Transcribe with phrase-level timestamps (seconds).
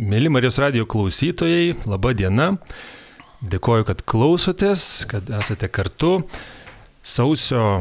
[0.00, 2.54] Mėly Marijos radio klausytojai, laba diena.
[3.44, 6.22] Dėkoju, kad klausotės, kad esate kartu.
[7.04, 7.74] Sausio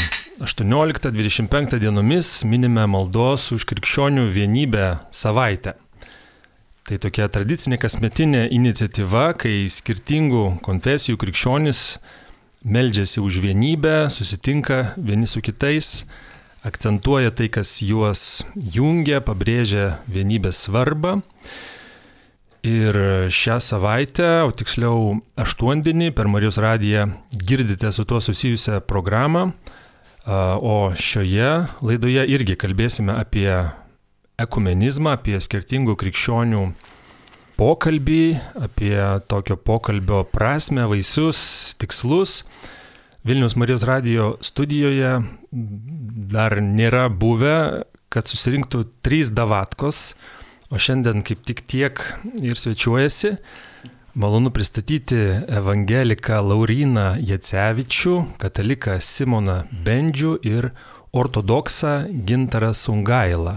[0.44, 5.78] 18-25 dienomis minime maldos už krikščionių vienybę savaitę.
[6.92, 11.88] Tai tokia tradicinė kasmetinė iniciatyva, kai skirtingų konfesijų krikščionis
[12.68, 16.04] meldžiasi už vienybę, susitinka vieni su kitais,
[16.68, 21.22] akcentuoja tai, kas juos jungia, pabrėžia vienybės svarbą.
[22.64, 22.98] Ir
[23.31, 29.54] šią savaitę, o tiksliau aštuondienį per Marijos radiją girdite su tuo susijusią programą,
[30.27, 33.48] o šioje laidoje irgi kalbėsime apie
[34.40, 36.66] ekumenizmą, apie skirtingų krikščionių
[37.59, 38.26] pokalbį,
[38.68, 38.98] apie
[39.32, 41.40] tokio pokalbio prasme, vaisius,
[41.80, 42.41] tikslus.
[43.23, 45.21] Vilnius Marijos radio studijoje
[46.35, 50.12] dar nėra buvę, kad susirinktų trys davatkos
[50.70, 52.00] O šiandien kaip tik tiek
[52.46, 53.36] ir svečiuojasi.
[54.20, 55.18] Malonu pristatyti
[55.49, 60.70] evangeliką Lauriną Jacevičių, kataliką Simoną Bendžių ir
[61.13, 61.93] ortodoksą
[62.26, 63.55] Gintarą Sungailą.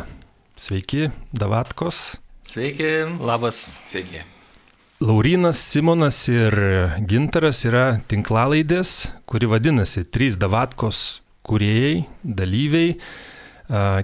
[0.57, 2.17] Sveiki, Davatkos.
[2.43, 2.93] Sveiki.
[3.21, 3.83] Labas.
[3.85, 4.23] Sveiki.
[5.03, 6.57] Laurinas, Simonas ir
[7.11, 12.97] Gintaras yra tinklalaidės, kuri vadinasi Trys Davatkos kuriejai, dalyviai,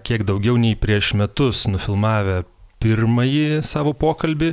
[0.04, 2.42] kiek daugiau nei prieš metus nufilmavę
[2.82, 4.52] pirmąjį savo pokalbį.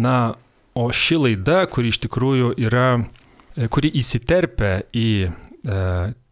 [0.00, 0.34] Na,
[0.78, 3.00] o ši laida, kuri iš tikrųjų yra,
[3.56, 5.32] e, kuri įsiterpia į e,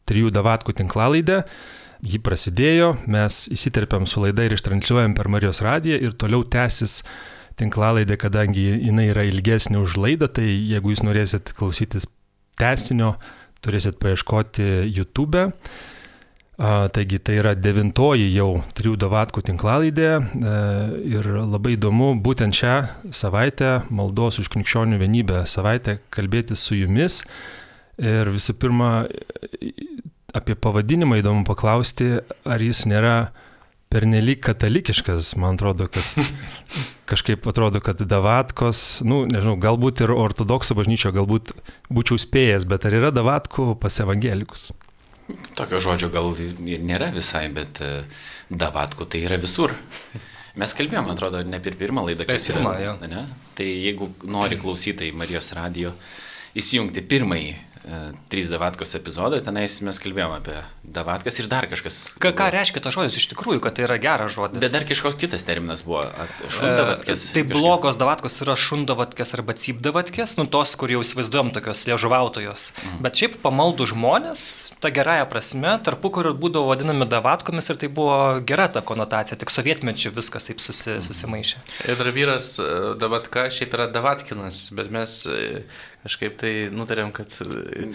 [0.08, 1.42] trijų davatkų tinklalaidę,
[2.06, 7.02] ji prasidėjo, mes įsiterpiam su laida ir ištranšiuojam per Marijos radiją ir toliau tęsis
[7.58, 12.06] tinklalaidė, kadangi jinai yra ilgesnė už laidą, tai jeigu jūs norėsit klausytis
[12.58, 13.16] tęsinio,
[13.66, 15.48] turėsit paieškoti YouTube.
[15.48, 15.96] E.
[16.58, 20.22] Taigi tai yra devintoji jau trijų davatkų tinklalaidė e,
[21.06, 22.72] ir labai įdomu būtent šią
[23.14, 27.20] savaitę, maldos už krikščionių vienybę savaitę, kalbėti su jumis.
[28.02, 29.06] Ir visų pirma,
[30.34, 33.30] apie pavadinimą įdomu paklausti, ar jis nėra
[33.94, 36.26] pernelyg katalikiškas, man atrodo, kad
[37.10, 41.54] kažkaip atrodo, kad davatkos, nu, nežinau, galbūt ir ortodoksų bažnyčio, galbūt
[41.86, 44.72] būčiau spėjęs, bet ar yra davatkų pas evangelikus?
[45.58, 47.90] Tokio žodžio gal nėra visai, bet e,
[48.48, 49.74] davatkų tai yra visur.
[50.58, 52.94] Mes kalbėjome, man atrodo, ne per pirmą laidą, kas pirmą, yra.
[53.10, 53.24] Ne?
[53.58, 55.92] Tai jeigu nori klausytai Marijos radio
[56.58, 57.52] įsijungti pirmąjį
[58.28, 61.98] trys davatkos epizodai, tenais mes kalbėjome apie davatkas ir dar kažkas.
[62.20, 64.60] Ką, ką reiškia tas žodis iš tikrųjų, kad tai yra geras žodis?
[64.60, 66.04] Bet dar kažkoks kitas terminas buvo.
[66.52, 67.24] Šundavatkės.
[67.30, 67.52] E, tai kažkaip.
[67.54, 72.68] blogos davatkos yra šundavatkės arba cipdavatkės, nu tos, kur jau įsivaizduojam tokios liežuvautojos.
[72.76, 73.02] Mhm.
[73.06, 74.44] Bet šiaip pamaldų žmonės,
[74.84, 79.52] ta gerąją prasme, tarpu kurių būdavo vadinami davatkomis ir tai buvo gera ta konotacija, tik
[79.54, 81.08] sovietmečių viskas taip susi, mhm.
[81.08, 81.64] susimaišė.
[81.88, 85.64] Ir dar vyras e, davatka šiaip yra davatkinas, bet mes e,
[86.08, 87.90] kažkaip tai nutarėm, kad e,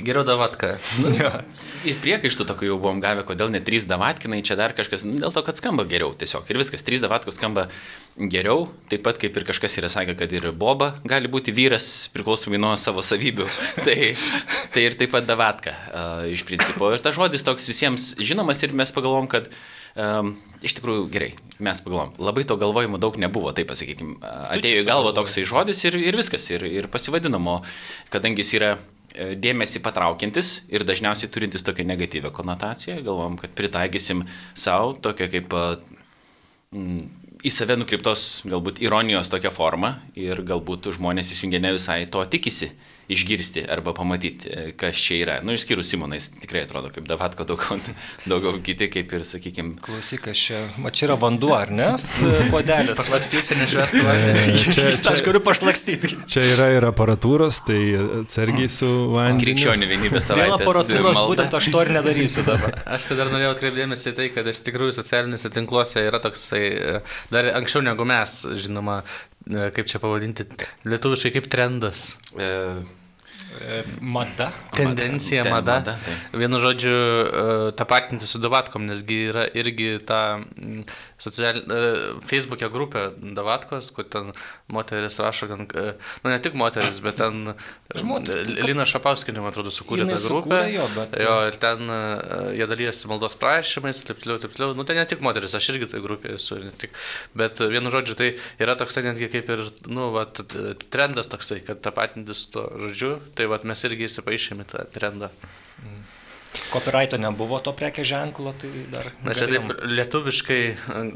[0.00, 0.72] geriau davatką.
[1.04, 1.12] Nu.
[1.88, 5.34] Ir priekaištų tokių jau buvom gavę, kodėl ne trys davatkinai, čia dar kažkas, nu, dėl
[5.34, 6.48] to, kad skamba geriau tiesiog.
[6.48, 7.68] Ir viskas, trys davatkos skamba
[8.16, 12.60] geriau, taip pat kaip ir kažkas yra sakę, kad ir boba gali būti vyras priklausomai
[12.62, 13.46] nuo savo savybių.
[13.86, 14.14] tai,
[14.74, 16.92] tai ir taip pat davatka uh, iš principo.
[16.94, 19.50] Ir tas žodis toks visiems žinomas ir mes pagalvom, kad
[20.00, 20.34] um,
[20.64, 21.30] iš tikrųjų gerai,
[21.62, 24.16] mes pagalvom, labai to galvojimo daug nebuvo, taip pasakykime,
[24.56, 27.60] atėjo į galvą toksai žodis ir, ir viskas, ir, ir pasivadinamo,
[28.14, 34.24] kadangi jis yra e, dėmesį patraukiantis ir dažniausiai turintis tokią negatyvę konotaciją, galvom, kad pritaikysim
[34.54, 37.04] savo tokią kaip mm,
[37.44, 42.72] į save nukreiptos galbūt ironijos tokią formą ir galbūt žmonės įsijungia ne visai to tikisi
[43.08, 45.34] išgirsti arba pamatyti, e, kas čia yra.
[45.44, 47.76] Nu, išskyrus Simonais, tikrai atrodo kaip Davatko daugiau,
[48.30, 49.76] daugiau kiti, kaip ir, sakykime.
[49.84, 51.90] Klausyk, aš čia, ma čia yra vanduo, ar ne?
[52.52, 52.96] Podelis.
[53.02, 54.56] Pašlakstysi, nešvestų vandenį.
[54.62, 56.12] čia, čia, aš galiu pašlakstyti.
[56.30, 57.80] Čia yra ir aparatūros, tai
[58.22, 59.50] atsargiai su vandeniu.
[59.50, 60.54] Krikščionių vienybės savaitės.
[60.54, 61.28] Dėl aparatūros malda.
[61.32, 62.80] būtent aš to ir nedarysiu dabar.
[62.96, 66.96] aš tai dar norėjau atkreipdėmėsi į tai, kad iš tikrųjų socialinėse tinkluose yra toksai, e,
[67.34, 69.02] dar anksčiau negu mes, žinoma,
[69.44, 70.46] E, kaip čia pavadinti,
[70.88, 72.14] lietuviškai kaip trendas.
[72.32, 72.46] E,
[74.00, 74.50] Mada.
[74.76, 75.78] Tendencija, mada.
[75.78, 75.96] mada.
[75.96, 75.98] mada
[76.32, 80.40] Vienu žodžiu, e, tapatinti su davatkom, nesgi yra irgi ta
[81.18, 81.60] social,
[82.26, 83.04] Facebook'e grupė
[83.36, 84.32] Davatkos, kur ten
[84.72, 85.66] moteris rašo, ten,
[86.24, 87.54] nu ne tik moteris, bet ten
[87.94, 88.52] žmonės.
[88.66, 90.60] Lina Šapauskinė, man atrodo, sukūrė tą grupę.
[90.72, 91.16] Jo, bet...
[91.22, 91.94] jo, ir ten
[92.58, 94.76] jie dalyjasi maldos prašymais, taip toliau, taip toliau.
[94.76, 96.94] Nu, ten ne tik moteris, aš irgi tai grupė esu, tik.
[97.38, 100.26] Bet vienu žodžiu, tai yra toksai netgi kaip ir, nu, va,
[100.90, 105.30] trendas toksai, kad tapatintis to žodžiu, tai va, mes irgi įsipaišėme tą trendą.
[105.82, 106.02] Mm.
[106.70, 109.10] Copyrighto nebuvo to prekė ženklo, tai dar.
[109.26, 110.60] Mes čia taip lietuviškai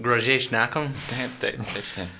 [0.03, 0.91] gražiai išnekam.
[1.11, 1.93] Taip, taip, taip.
[1.97, 2.17] taip.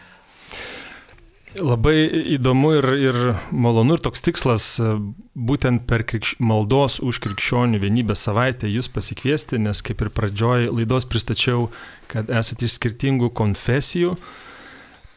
[1.57, 2.05] Labai
[2.37, 3.17] įdomu ir, ir
[3.51, 4.91] malonu ir toks tikslas e,
[5.33, 6.37] būtent per krikš...
[6.45, 11.71] maldos už krikščionių vienybę savaitę jūs pasikviesti, nes kaip ir pradžioj laidos pristačiau,
[12.13, 14.19] kad esate iš skirtingų konfesijų.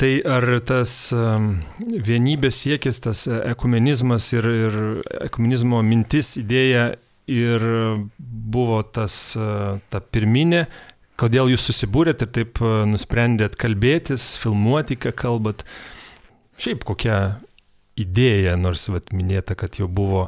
[0.01, 0.91] Tai ar tas
[1.77, 4.77] vienybės siekis, tas ekumenizmas ir, ir
[5.27, 6.87] ekumenizmo mintis, idėja
[7.29, 7.65] ir
[8.17, 10.65] buvo tas, e, ta pirminė,
[11.21, 15.63] kodėl jūs susibūrėt ir taip e, nusprendėt kalbėtis, filmuoti, ką kalbat.
[16.61, 17.37] Šiaip kokia
[17.99, 20.27] idėja, nors vat, minėta, kad jau buvo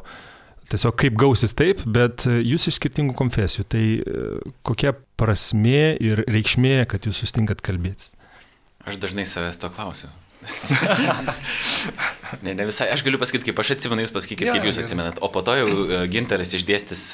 [0.70, 3.66] tiesiog kaip gausis taip, bet jūs iš skirtingų konfesijų.
[3.74, 4.26] Tai e,
[4.66, 8.14] kokia prasmė ir reikšmė, kad jūs sustinkat kalbėtis?
[8.84, 10.12] Aš dažnai savęs to klausiu.
[12.44, 12.88] ne, ne visai.
[12.92, 15.20] Aš galiu pasakyti, kaip aš atsimenu, jūs pasakykite, kaip jūs atsimenat.
[15.24, 17.04] O po to jau e, Ginteras išdėstys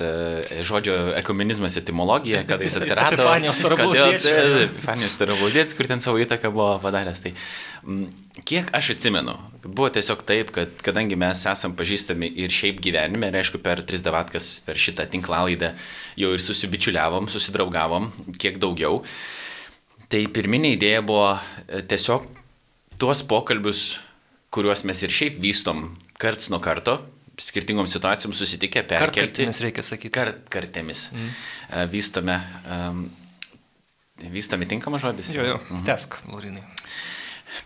[0.66, 3.20] žodžio ekumenizmas etimologiją, kada jis atsirado.
[3.20, 4.28] Epifanijos Tarabaudėtis.
[4.66, 7.22] Epifanijos Tarabaudėtis, kur ten savo įtaką buvo padaręs.
[7.24, 7.32] Tai
[8.50, 9.34] kiek aš atsimenu,
[9.64, 14.02] buvo tiesiog taip, kad kadangi mes esam pažįstami ir šiaip gyvenime, ir aišku, per tris
[14.06, 15.74] davatkas, per šitą tinklalaidą
[16.20, 19.04] jau ir susibičiuliavom, susidraugavom, kiek daugiau.
[20.10, 22.26] Tai pirminė idėja buvo e, tiesiog
[23.00, 24.00] tuos pokalbius,
[24.50, 25.84] kuriuos mes ir šiaip vystom
[26.20, 26.98] karts nuo karto,
[27.40, 29.22] skirtingom situacijom susitikę, perkelti.
[29.22, 30.12] Kartėmis reikia sakyti.
[30.18, 31.06] Kart, kartėmis.
[31.14, 31.30] Mm.
[31.94, 32.36] Vystome.
[32.68, 33.06] Um,
[34.28, 35.30] Vystami tinkamas žodis?
[35.32, 35.60] Jo, jo.
[35.70, 35.84] Mhm.
[35.88, 36.60] Tesk, Laurinai.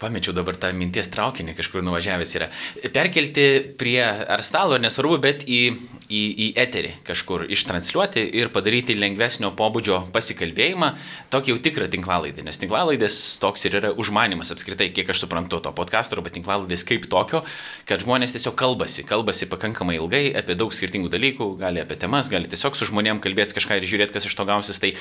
[0.00, 2.48] Pamečiau dabar tą minties traukinį, kažkur nuvažiavęs yra.
[2.94, 3.46] Perkelti
[3.78, 5.60] prie ar stalo, nesvarbu, bet į,
[6.08, 10.90] į, į eterį kažkur ištransliuoti ir padaryti lengvesnio pobūdžio pasikalbėjimą,
[11.32, 12.44] tokį jau tikrą tinklalaidą.
[12.46, 17.06] Nes tinklalaidės toks ir yra užmanimas apskritai, kiek aš suprantu to podkasto arba tinklalaidės kaip
[17.12, 17.44] tokio,
[17.88, 22.50] kad žmonės tiesiog kalbasi, kalbasi pakankamai ilgai apie daug skirtingų dalykų, gali apie temas, gali
[22.50, 24.82] tiesiog su žmonėm kalbėti kažką ir žiūrėti, kas iš to gausis.
[24.82, 24.92] Tai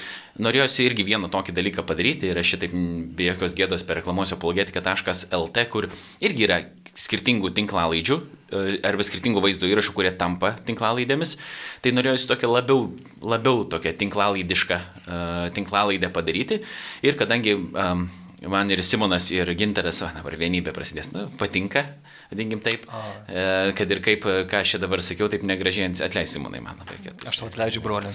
[0.43, 2.77] norėjosi irgi vieną tokį dalyką padaryti ir aš šitaip
[3.17, 5.87] be jokios gėdos per reklamuosiu apologetiką podcast.lt, kur
[6.23, 6.61] irgi yra
[6.93, 11.37] skirtingų tinklalaidžių e, arba skirtingų vaizdo įrašų, kurie tampa tinklalaidėmis.
[11.81, 12.91] Tai norėjusi tokią labiau,
[13.21, 16.61] labiau tokią tinklalaidišką uh, tinklalaidę padaryti.
[17.03, 18.05] Ir kadangi um,
[18.53, 21.87] man ir Simonas, ir Ginteras, o dabar vienybė prasidės, nu, patinka,
[22.31, 26.61] vadinkim taip, uh, kad ir kaip, ką aš čia dabar sakiau, taip negražiai atleis Simonai
[26.63, 27.01] man labai.
[27.25, 28.13] Aš tau atleidžiu, broli.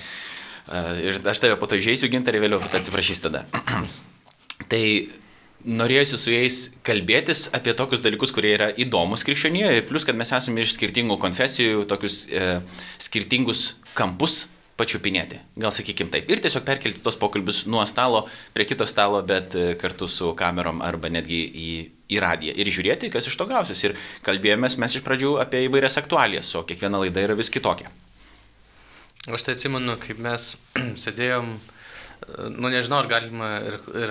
[0.68, 3.44] Uh, ir aš tave po to išeisiu, Ginterį, vėliau atsiprašys tada.
[4.70, 4.84] tai
[5.66, 10.62] norėjusi su jais kalbėtis apie tokius dalykus, kurie yra įdomus krikščionijoje, plus kad mes esame
[10.62, 12.60] iš skirtingų konfesijų, tokius e,
[13.02, 14.46] skirtingus kampus
[14.78, 16.28] pačiupinėti, gal sakykim taip.
[16.30, 18.24] Ir tiesiog perkelti tos pokalbius nuo stalo
[18.54, 21.70] prie kito stalo, bet e, kartu su kamerom arba netgi į,
[22.14, 22.54] į radiją.
[22.54, 23.82] Ir žiūrėti, kas iš to gausis.
[23.88, 23.96] Ir
[24.26, 27.90] kalbėjomės mes iš pradžių apie įvairias aktualijas, o kiekviena laida yra vis kitokia.
[29.28, 30.52] Aš tai atsimenu, kaip mes
[31.02, 31.56] sėdėjom
[32.54, 33.50] nu nežinau, ar galima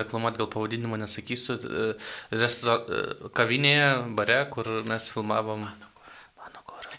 [0.00, 1.58] reklamuoti, gal pavadinimą nesakysiu,
[2.34, 2.78] restra,
[3.36, 5.68] kavinėje, bare, kur mes filmavom.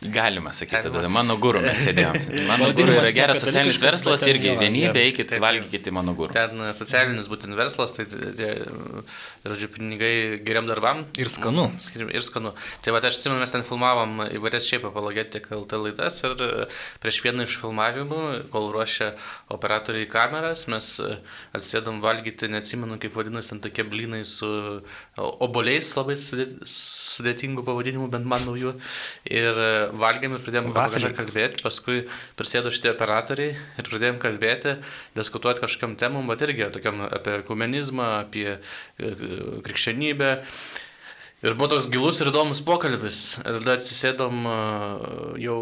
[0.02, 2.22] Galima sakyti, tada mano guru mes sėdėjome.
[2.48, 6.32] Mano guru yra geras socialinis verslas irgi, vienybė, eikit, valgykite mano guru.
[6.32, 8.06] Ten socialinis būtent verslas, tai,
[9.44, 11.02] žodžiu, pinigai geriam darbam.
[11.20, 11.66] Ir skanu.
[12.00, 12.54] Ir skanu.
[12.86, 16.38] Tai va, aš atsimenu, mes ten filmavom įvairias šiaip apologetika LT laidas ir
[17.04, 18.22] prieš vieną iš filmavimų,
[18.56, 19.12] kol ruošia
[19.52, 20.94] operatoriai kameras, mes
[21.60, 24.48] atsėdom valgyti, neatsimenu, kaip vadinasi, ten tokie blinai su
[25.20, 28.78] oboliais labai sudėtingų pavadinimų, bent man naujų.
[29.28, 29.64] Ir
[30.02, 32.04] valgėm ir pradėjom kažką kalbėti, paskui
[32.40, 34.76] prisėdo šitie operatoriai ir pradėjom kalbėti,
[35.18, 38.60] diskutuoti kažkokiam temom, bet irgi tokiam apie komunizmą, apie e,
[39.00, 40.36] e, krikščionybę.
[41.40, 43.38] Ir buvo toks gilus ir įdomus pokalbis.
[43.48, 44.42] Ir tada atsisėdom
[45.40, 45.60] jau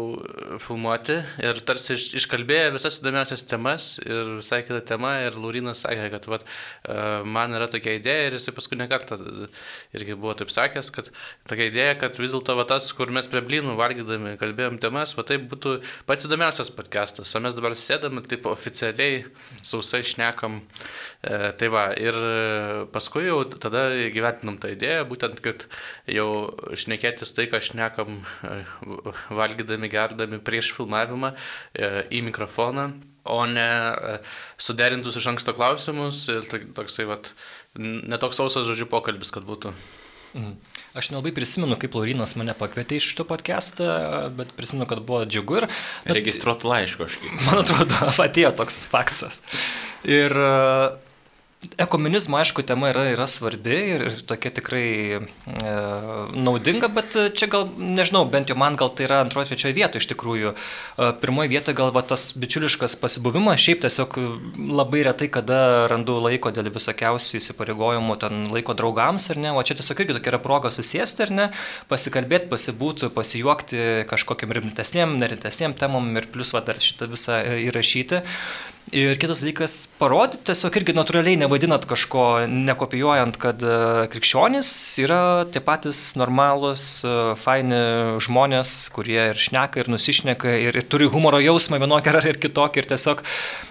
[0.64, 5.12] filmuoti ir tarsi iškalbėjo visas įdomiausias temas ir visai kita tema.
[5.22, 6.46] Ir Laurinas sakė, kad vat,
[7.22, 9.20] man yra tokia idėja ir jisai paskui nekartą
[9.94, 11.12] irgi buvo taip sakęs, kad
[11.46, 15.38] tokia idėja, kad vis dėlto tas, kur mes prie blynų valgydami kalbėjom temas, va tai
[15.38, 15.76] būtų
[16.10, 17.36] pats įdomiausias podcastas.
[17.38, 19.22] O mes dabar sėdame taip oficialiai,
[19.62, 20.58] sausai šnekam.
[21.22, 22.18] E, tai va, ir
[22.90, 25.67] paskui jau tada gyventinam tą idėją, būtent, kad
[26.10, 26.28] jau
[26.78, 28.58] šnekėtis tai, ką šnekam e,
[29.34, 32.90] valgydami, gerdami prieš filmavimą e, į mikrofoną,
[33.28, 34.18] o ne e,
[34.60, 37.32] suderintus iš anksto klausimus ir toksai, vat,
[37.78, 39.74] netoks sausas žodžių pokalbis, kad būtų.
[40.34, 40.54] Mhm.
[40.98, 43.86] Aš nelabai prisimenu, kaip Laurinas mane pakvietė iš šito podcastą,
[44.36, 45.66] bet prisimenu, kad buvo džiugu ir...
[46.04, 47.36] Bet, Registruotų laiškų, aš kaip.
[47.46, 49.42] Man atrodo, atėjo toks faksas.
[50.08, 50.34] Ir
[51.58, 55.22] Ekominizmo, aišku, tema yra, yra svarbi ir, ir tokia tikrai e,
[56.38, 60.06] naudinga, bet čia gal, nežinau, bent jau man gal tai yra antroje, trečioje vietoje iš
[60.12, 60.52] tikrųjų.
[60.54, 64.14] E, pirmoje vietoje gal va, tas bičiuliškas pasibuvimas, šiaip tiesiog
[64.70, 69.80] labai retai kada randu laiko dėl visokiausių įsipareigojimų, ten laiko draugams ar ne, o čia
[69.80, 71.48] tiesiog irgi tokia yra proga susėsti ar ne,
[71.90, 78.22] pasikalbėti, pasibūti, pasijuokti kažkokiam rimtesniem, nerimtesniem temom ir plus va dar šitą visą e, įrašyti.
[78.92, 84.70] Ir kitas dalykas- parodyti, tiesiog irgi natūraliai nevadinat kažko, nekopijuojant, kad e, krikščionys
[85.04, 91.04] yra tie patys normalūs, e, faini žmonės, kurie ir šneka, ir nusišneka, ir, ir turi
[91.04, 92.78] humoro jausmą vienokį ar kitokį.
[92.78, 93.22] Ir tiesiog,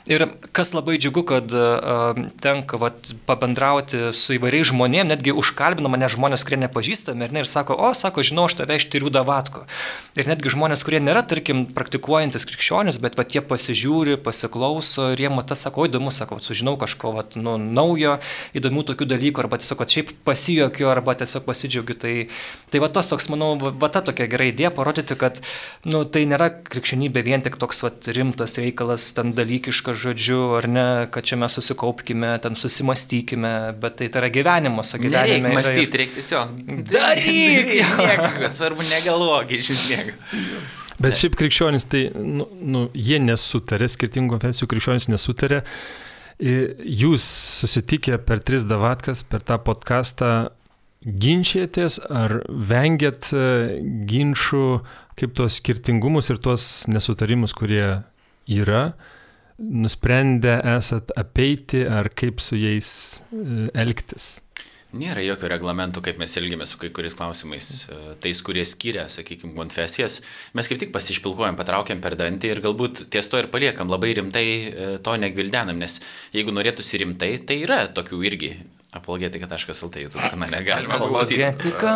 [0.06, 6.10] ir kas labai džiugu, kad uh, tenka vat, pabendrauti su įvairiais žmonėmis, netgi užkalbina mane
[6.12, 9.66] žmonės, kurie nepažįstami, ir, ne, ir sako, o, sako, žinau, aš tave iš tyrių davatko.
[10.20, 15.32] Ir netgi žmonės, kurie nėra, tarkim, praktikuojantis krikščionis, bet vat, jie pasižiūri, pasiklauso ir jie
[15.34, 18.18] matas sako, įdomu, sako, sužinau kažko vat, nu, naujo,
[18.58, 21.98] įdomių tokių dalykų, arba tiesiog vat, šiaip pasijokiu, arba tiesiog pasidžiaugiu.
[21.98, 22.14] Tai,
[22.74, 25.42] tai va tas toks, manau, va ta tokia gera idėja parodyti, kad
[25.88, 30.88] nu, tai nėra krikščionybė vien tik toks vat, rimtas reikalas, ten dalykiškas žodžiu, ar ne,
[31.14, 35.48] kad čia mes susikaupkime, ten susimastykime, bet tai, tai yra gyvenimas, o gyvenime.
[35.48, 36.02] Nereik mąstyti, ir...
[36.04, 36.58] reikia tiesiog.
[36.92, 37.74] Daryk!
[38.58, 40.86] Svarbu negalvok, iš esmės.
[40.98, 45.62] Bet šiaip krikščionys, tai nu, nu, jie nesutarė, skirtingų konfesijų krikščionys nesutarė.
[46.38, 47.25] Jūs
[47.62, 50.32] susitikę per tris davatkas, per tą podcastą,
[51.06, 53.44] ginčijatės ar vengiat e,
[54.10, 54.63] ginčių,
[55.18, 58.01] kaip tuos skirtingumus ir tuos nesutarimus, kurie
[58.50, 58.84] yra,
[59.58, 62.92] nusprendę esat apeiti ar kaip su jais
[63.32, 64.38] e, elgtis?
[64.96, 69.51] Nėra jokio reglamento, kaip mes elgiamės su kai kuriais klausimais, e, tais, kurie skiria, sakykime,
[69.58, 70.22] konfesijas.
[70.56, 74.46] Mes kaip tik pasišpilkuojam, patraukiam per dantį ir galbūt ties to ir paliekam, labai rimtai
[74.48, 76.00] e, to negvildenam, nes
[76.32, 78.53] jeigu norėtųsi rimtai, tai yra tokių irgi
[78.91, 81.44] apologetika.lt YouTube kanale galima klausyti.
[81.44, 81.94] Apologetika.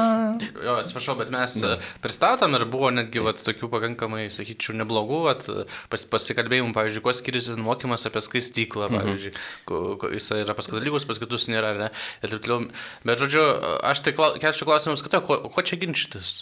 [0.66, 1.78] Jo, atsiprašau, bet mes ne.
[2.04, 5.48] pristatom ir buvo netgi vat, tokių pakankamai, sakyčiau, neblogų vat,
[5.92, 9.00] pas, pasikalbėjimų, pavyzdžiui, kuo skiriasi mokymas apie skaistyklą, mhm.
[9.00, 9.34] pavyzdžiui,
[9.72, 10.18] mhm.
[10.18, 11.90] jis yra pas katalikus, pas kitus nėra, ne?
[12.20, 12.68] Ir taip toliau.
[13.08, 13.48] Bet, žodžiu,
[13.88, 16.42] aš tai kelčiu klausimus, kad ko, ko čia ginčytis?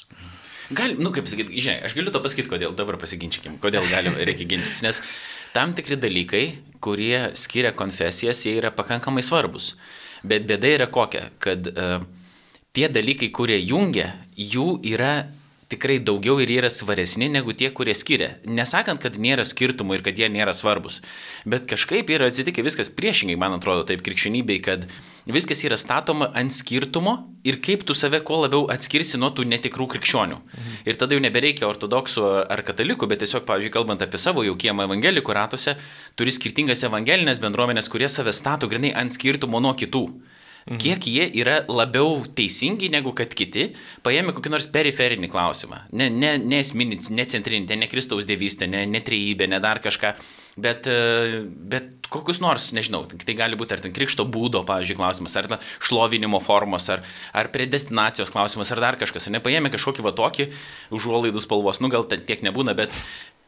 [0.73, 4.45] Gal, nu kaip sakyti, žinai, aš galiu to pasakyti, kodėl, dabar pasiginčykim, kodėl galim, reikia
[4.49, 4.99] ginčytis, nes
[5.53, 6.43] tam tikri dalykai,
[6.81, 9.73] kurie skiria konfesijas, jie yra pakankamai svarbus.
[10.23, 12.01] Bet bėda yra kokia, kad uh,
[12.75, 15.29] tie dalykai, kurie jungia, jų yra
[15.69, 18.31] tikrai daugiau ir yra svaresni negu tie, kurie skiria.
[18.49, 20.97] Nesakant, kad nėra skirtumų ir kad jie nėra svarbus.
[21.45, 24.87] Bet kažkaip yra atsitikę viskas priešingai, man atrodo, taip krikščionybei, kad
[25.29, 27.13] viskas yra statoma ant skirtumo
[27.45, 30.39] ir kaip tu save kuo labiau atskirsi nuo tų netikrų krikščionių.
[30.41, 30.79] Mhm.
[30.89, 34.89] Ir tada jau nebereikia ortodoksų ar katalikų, bet tiesiog, pavyzdžiui, kalbant apie savo jau kiemą
[34.89, 35.77] evangelikų ratuose,
[36.17, 40.07] turi skirtingas evangelinės bendruomenės, kurie save stato grinai ant skirtumo nuo kitų.
[40.67, 40.77] Mhm.
[40.83, 43.69] Kiek jie yra labiau teisingi negu kad kiti,
[44.05, 45.85] paėmė kokį nors periferinį klausimą.
[45.97, 50.11] Ne, ne, ne esminį, ne centrinį, ne Kristaus dievystę, ne, ne trejybę, ne dar kažką,
[50.61, 51.39] bet, e,
[51.73, 55.47] bet kokius nors, nežinau, tai gali būti ar ten krikšto būdo, pavyzdžiui, klausimas, ar
[55.79, 57.01] šlovinimo formos, ar,
[57.33, 59.25] ar predestinacijos klausimas, ar dar kažkas.
[59.25, 60.49] Ar nepaėmė kažkokį va tokį
[60.93, 62.93] užuolaidų spalvos, nu gal tiek nebūna, bet,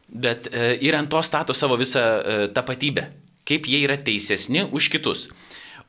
[0.08, 3.10] bet e, ir ant to stato savo visą e, tapatybę,
[3.46, 5.28] kaip jie yra teisesni už kitus.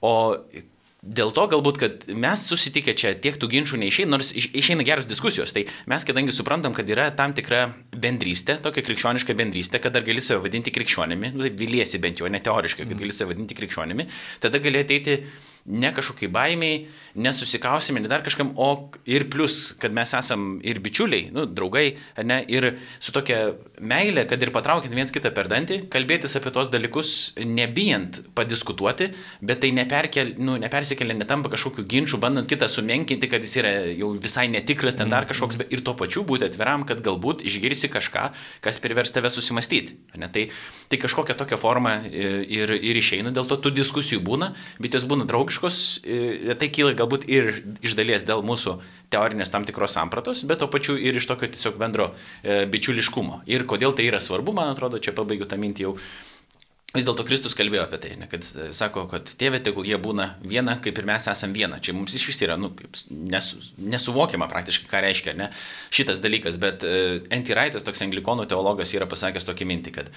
[0.03, 0.35] O
[1.03, 5.51] Dėl to galbūt, kad mes susitikę čia tiek tų ginčių neišeina, nors išeina geros diskusijos,
[5.51, 10.23] tai mes kadangi suprantam, kad yra tam tikra bendrystė, tokia krikščioniška bendrystė, kad dar gali
[10.23, 14.07] save vadinti krikščionimi, nu, tai viliesi bent jau, ne teoriškai, kad gali save vadinti krikščionimi,
[14.45, 15.17] tada gali ateiti
[15.65, 16.83] ne kažkokiai baimiai,
[17.15, 21.85] nesusikausime, ne dar kažkam, o ir plus, kad mes esam ir bičiuliai, nu, draugai,
[22.25, 22.67] ne, ir
[22.99, 28.19] su tokia meilė, kad ir patraukiant viens kitą per dantį, kalbėtis apie tos dalykus, nebijant
[28.35, 29.11] padiskutuoti,
[29.45, 34.11] bet tai neperkel, nu, nepersikelia, netampa kažkokiu ginčiu, bandant kitą sumenkinti, kad jis yra jau
[34.17, 38.25] visai netikras, ten dar kažkoks, bet ir tuo pačiu būti atviram, kad galbūt išgirsi kažką,
[38.65, 39.95] kas privers tave susimastyti.
[40.19, 40.49] Ne, tai,
[40.91, 45.29] tai kažkokia tokia forma ir, ir išeina, dėl to tų diskusijų būna, bet jos būna
[45.29, 48.79] draugiškos draugiškos, tai kyla galbūt ir iš dalies dėl mūsų
[49.13, 53.43] teorinės tam tikros sampratos, bet to pačiu ir iš tokio tiesiog bendro e, bičiuliškumo.
[53.45, 55.97] Ir kodėl tai yra svarbu, man atrodo, čia pabaigiu tą mintį jau.
[56.93, 60.35] Vis dėlto Kristus kalbėjo apie tai, ne, kad e, sako, kad tėvė, tegul jie būna
[60.45, 61.79] viena, kaip ir mes esame viena.
[61.81, 62.69] Čia mums iš vis yra nu,
[63.09, 65.49] nesu, nesuvokiama praktiškai, ką reiškia ne,
[65.89, 70.13] šitas dalykas, bet uh, Antiraitas, toks anglikonų teologas, yra pasakęs tokį mintį, kad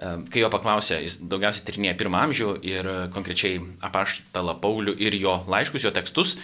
[0.00, 5.34] Kai jo paklausė, jis daugiausiai tyrinėja pirmą amžių ir e, konkrečiai apaštalą Paulių ir jo
[5.50, 6.38] laiškus, jo tekstus,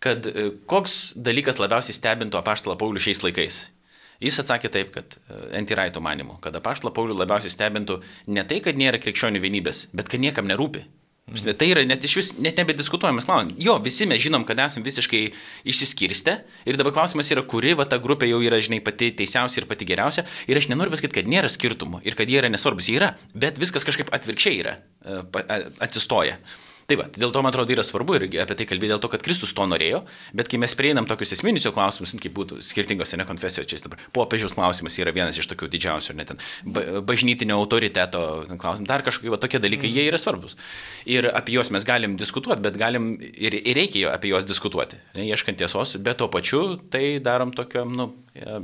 [0.00, 3.66] kad e, koks dalykas labiausiai stebintų apaštalą Paulių šiais laikais.
[4.18, 5.14] Jis atsakė taip, kad
[5.54, 8.00] Antiraito manimu, kad apaštalą Paulių labiausiai stebintų
[8.34, 10.82] ne tai, kad nėra krikščionių vienybės, bet kad niekam nerūpi.
[11.28, 11.54] Mm.
[11.60, 13.58] Tai yra net iš vis, net nebediskutuojamas klausimas.
[13.60, 15.20] Jo, visi mes žinom, kad esame visiškai
[15.68, 19.68] išsiskirstę ir dabar klausimas yra, kuri va ta grupė jau yra, žinai, pati teisiausia ir
[19.68, 20.24] pati geriausia.
[20.48, 22.88] Ir aš nenoriu pasakyti, kad nėra skirtumų ir kad jie yra nesvarbus.
[22.88, 26.38] Jie yra, bet viskas kažkaip atvirkščiai yra, e, atsistoja.
[26.88, 29.20] Tai va, dėl to man atrodo yra svarbu ir apie tai kalbėti dėl to, kad
[29.20, 29.98] Kristus to norėjo,
[30.32, 34.54] bet kai mes prieinam tokius esminius jo klausimus, kaip būtų skirtingose nekonfesijose, čia dabar popiežiaus
[34.56, 36.40] klausimas yra vienas iš tokių didžiausių, net ten
[37.04, 38.22] bažnytinio autoriteto
[38.54, 40.56] klausimų, dar kažkokie va, tokie dalykai, jie yra svarbus.
[41.04, 45.28] Ir apie juos mes galim diskutuoti, bet galim ir, ir reikia apie juos diskutuoti, ne,
[45.28, 48.14] ieškant tiesos, bet tuo pačiu tai darom tokiam, nu,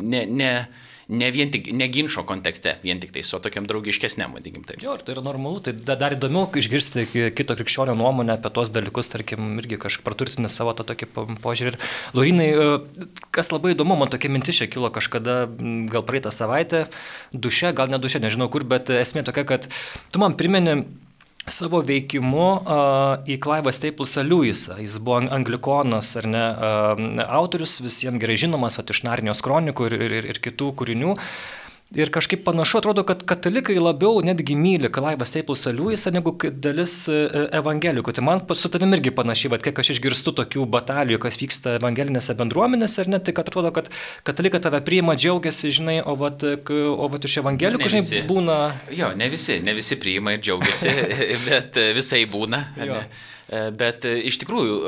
[0.01, 4.65] ne, ne ne vien tik, ne ginčio kontekste, vien tik tai su tokiam draugiškesniam, vadinkim
[4.67, 4.83] taip.
[4.83, 7.07] Jo, tai yra normalu, tai dar įdomiau išgirsti
[7.37, 11.11] kito krikščionio nuomonę apie tos dalykus, tarkim, irgi kažkaip praturtinti savo tą tokį
[11.45, 11.75] požiūrį.
[11.75, 11.79] Ir
[12.17, 15.45] Laurinai, e, kas labai įdomu, man tokia mintis čia kilo kažkada,
[15.93, 16.87] gal praeitą savaitę,
[17.33, 19.69] duše, gal ne duše, nežinau kur, bet esmė tokia, kad
[20.13, 20.83] tu man primeni
[21.51, 24.79] savo veikimu uh, į Clive'ą Staplesą Lewisą.
[24.81, 29.99] Jis buvo anglikonas, ar ne, uh, autorius, visiems gerai žinomas, va, iš Narnijos kronikų ir,
[30.09, 31.13] ir, ir kitų kūrinių.
[31.15, 36.33] Uh, Ir kažkaip panašu atrodo, kad katalikai labiau netgi myli Kalaivą Staples Lewisą negu
[36.65, 38.15] dalis e, e, evangelikų.
[38.17, 42.35] Tai man su tavimi irgi panašiai, bet kiek aš išgirstu tokių batalijų, kas vyksta evangelinėse
[42.41, 43.93] bendruomenėse, ar ne, tai atrodo, kad
[44.25, 48.59] katalikai tave priima, džiaugiasi, žinai, o vat, o vat iš evangelikų, žinai, būna.
[48.97, 50.97] Jo, ne visi, ne visi priima ir džiaugiasi,
[51.51, 52.65] bet visai būna.
[53.77, 54.81] Bet iš tikrųjų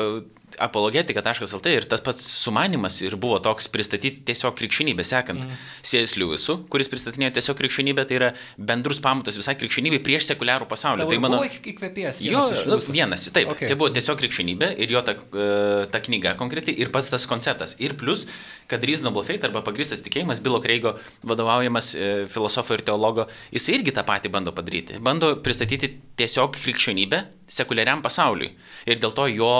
[0.58, 5.58] apologetika.lt ir tas pats sumanimas ir buvo toks pristatyti tiesiog krikščionybę, sekant mm.
[5.86, 6.16] C.S.
[6.20, 11.08] Lewisu, kuris pristatinėjo tiesiog krikščionybę, tai yra bendrus pamatus visai krikščionybei prieš sekuliarų pasaulį.
[11.10, 12.22] Tai mano įkvėpėjas.
[12.24, 13.52] Jo, nu, vienas, taip.
[13.54, 13.70] Okay.
[13.70, 15.48] Tai buvo tiesiog krikščionybė ir jo ta, e,
[15.92, 17.76] ta knyga konkreti ir pats tas konceptas.
[17.82, 18.26] Ir plus,
[18.70, 23.94] kad Reasonable Faith arba pagristas tikėjimas, Bilo Kreigo vadovaujamas e, filosofo ir teologo, jis irgi
[23.96, 25.00] tą patį bando padaryti.
[25.02, 28.54] Bando pristatyti tiesiog krikščionybę sekuliariam pasauliui.
[28.88, 29.52] Ir dėl to jo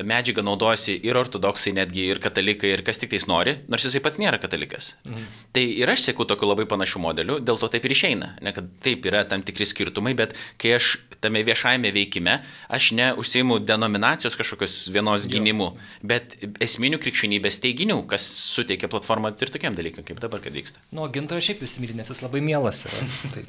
[0.00, 4.16] medžiagą naudojasi ir ortodoksai, netgi ir katalikai, ir kas tik tais nori, nors jisai pats
[4.20, 4.94] nėra katalikas.
[5.04, 5.26] Mhm.
[5.52, 8.32] Tai ir aš sėku tokiu labai panašiu modeliu, dėl to taip ir išeina.
[8.40, 10.32] Ne, kad taip yra tam tikri skirtumai, bet
[10.62, 12.38] kai aš tame viešajame veikime,
[12.72, 16.08] aš neužsiimu denominacijos kažkokios vienos gynimu, jo.
[16.14, 20.80] bet esminių krikščionybės teiginių, kas suteikia platformą ir tokiem dalykam, kaip dabar, kad vyksta.
[20.96, 23.04] Nu, gintaras šiaip visi myli, nes jis labai mielas yra.
[23.36, 23.44] tai.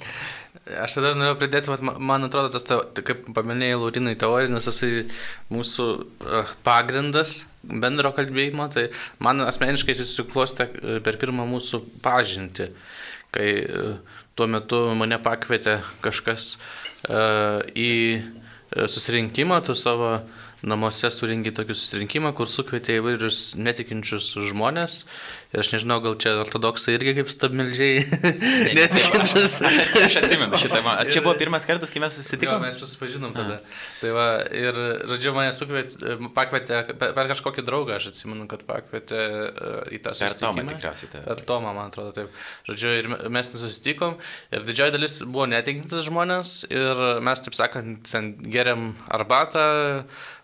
[0.83, 5.07] Aš tada norėjau pridėti, vat, man atrodo, tas, ta, kaip paminėjai, Laurinai, teorinis, jisai
[5.51, 5.87] mūsų
[6.65, 8.89] pagrindas bendro kalbėjimo, tai
[9.23, 12.69] man asmeniškai susiklostė e, per pirmą mūsų pažinti,
[13.33, 13.83] kai e,
[14.35, 17.91] tuo metu mane pakvietė kažkas uh, į
[18.73, 20.15] susirinkimą, tu savo
[20.65, 25.03] namuose surinkai tokį susirinkimą, kur sukvietė įvairius netikinčius žmonės
[25.53, 28.01] Ir aš nežinau, gal čia ortodoksai irgi kaip stabmeldžiai
[28.79, 29.59] netikintis.
[29.61, 30.81] Aš, aš atsimenu šitą.
[31.13, 32.65] Čia buvo pirmas kartas, kai mes susitikome.
[32.65, 33.59] Mes susipažinom tada.
[33.61, 33.77] A.
[33.99, 34.79] Tai va, ir,
[35.11, 40.33] žodžiu, mane sukvietė, pakvietė per, kažkokį draugą, aš atsimenu, kad pakvietė uh, į tą susitikimą.
[40.33, 41.13] Per Tomą tikriausiai.
[41.13, 41.23] Tai.
[41.29, 42.43] Per Tomą, man atrodo, taip.
[42.71, 44.17] Žodžiu, ir mes nesusitikom.
[44.57, 46.63] Ir didžioji dalis buvo netikintis žmonės.
[46.73, 49.69] Ir mes, taip sakant, ten geriam arbatą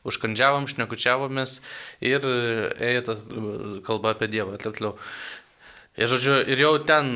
[0.08, 1.60] užkandžiavom, šnekučiavomės
[2.06, 3.16] ir ėjo ta
[3.88, 4.96] kalba apie Dievą ir taip toliau.
[6.00, 7.10] Ir, žodžiu, ir jau ten,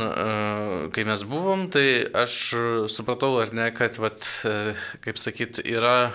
[0.91, 2.33] kai mes buvom, tai aš
[2.91, 4.25] supratau, ar ne, kad, vat,
[5.05, 6.11] kaip sakyt, yra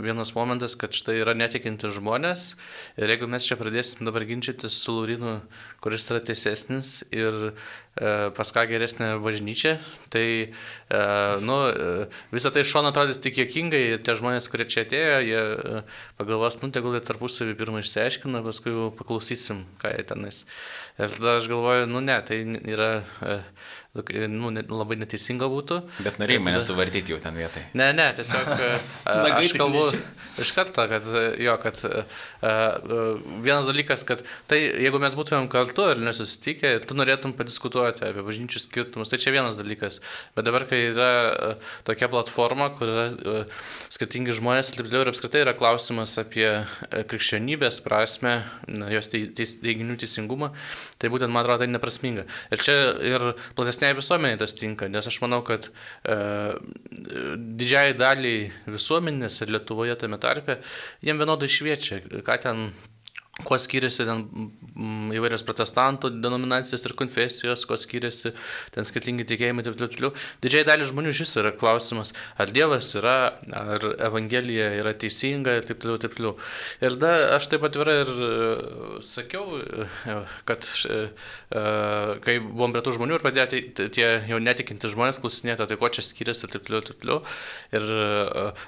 [0.00, 2.54] vienas momentas, kad štai yra netikinti žmonės.
[2.96, 5.42] Ir jeigu mes čia pradėsim dabar ginčytis su Laurinu,
[5.84, 7.54] kuris yra teisesnis ir
[7.96, 9.78] E, pas ką geresnė bažnyčia,
[10.12, 10.98] tai e,
[11.40, 15.44] nu, e, visą tai iš šono atrodys tik jokingai, tie žmonės, kurie čia atėjo, jie
[16.18, 20.42] pagalvos, nu, tegul jie tarpusavį pirmą išsiaiškina, paskui paklausysim, ką jie tenais.
[21.00, 22.90] Ir tada aš galvoju, nu ne, tai yra
[24.32, 25.80] nu, labai neteisinga būtų.
[26.04, 27.66] Bet norėjai mane suvartyti jau ten vietai.
[27.78, 28.52] Ne, ne, tiesiog
[29.38, 29.84] aš kalbu
[30.42, 31.06] iš karto, kad
[31.40, 31.80] jo, kad
[33.44, 38.62] vienas dalykas, kad tai jeigu mes būtumėm kartu ir nesusitikę, tu norėtum padiskutuoti apie bažnyčių
[38.62, 40.00] skirtumus, tai čia vienas dalykas.
[40.36, 41.10] Bet dabar, kai yra
[41.88, 43.06] tokia platforma, kur yra
[43.92, 46.48] skirtingi žmonės ir taip toliau, ir apskritai yra klausimas apie
[46.90, 48.38] krikščionybės prasme,
[48.92, 50.52] jos teiginių teisingumą,
[51.00, 52.26] tai būtent man atrodo tai neprasminga.
[52.52, 53.26] Ir čia ir
[53.58, 55.68] platesnė platesniai visuomeniai tas tinka, nes aš manau, kad
[56.04, 56.16] e,
[57.58, 60.60] didžiai daliai visuomenės ir Lietuvoje tame tarpe,
[61.02, 62.72] jiem vienodai šviečia, ką ten
[63.44, 68.32] kuo skiriasi ten mm, įvairios protestantų denominacijos ir konfesijos, kuo skiriasi
[68.72, 70.12] ten skirtingi tikėjimai ir taip toliau.
[70.44, 73.16] Didžiai dalis žmonių šis yra klausimas, ar Dievas yra,
[73.52, 76.32] ar Evangelija yra teisinga ir taip toliau, taip toliau.
[76.80, 78.30] Ir da, aš taip atvirai ir e,
[79.04, 80.16] sakiau, e,
[80.48, 81.02] kad e,
[82.24, 86.06] kai buvom prie tų žmonių ir pradėjo tie jau netikinti žmonės klausinėti, tai ko čia
[86.06, 87.20] skiriasi ir taip toliau, taip toliau.
[87.76, 87.84] Ir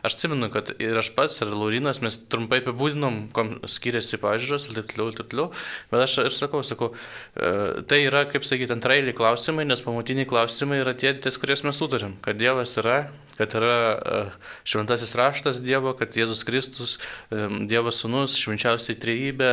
[0.04, 4.81] aš atsimenu, kad ir aš pats, ir Laurinas, mes trumpai apibūdinom, kom skiriasi pažiūros ir
[4.81, 5.49] taip toliau, ir taip toliau.
[5.92, 6.90] Bet aš ir sakau, sakau,
[7.38, 7.53] e,
[7.88, 12.18] tai yra, kaip sakyti, antrailiai klausimai, nes pamatiniai klausimai yra tie, ties kuriais mes sutarėm,
[12.25, 13.05] kad Dievas yra,
[13.38, 14.20] kad yra e,
[14.68, 16.96] šventasis raštas Dievo, kad Jėzus Kristus,
[17.31, 19.53] e, Dievo sūnus, švenčiausiai trejybė,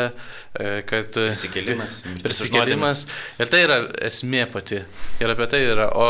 [0.89, 1.99] kad prisikėlimas.
[2.25, 3.05] Prisikėlimas.
[3.41, 4.81] Ir tai yra esmė pati.
[5.23, 5.89] Ir apie tai yra.
[5.93, 6.07] O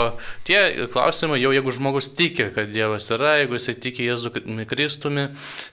[0.47, 4.33] tie klausimai, jau jeigu žmogus tiki, kad Dievas yra, jeigu jisai tiki Jėzų
[4.69, 5.29] Kristumi,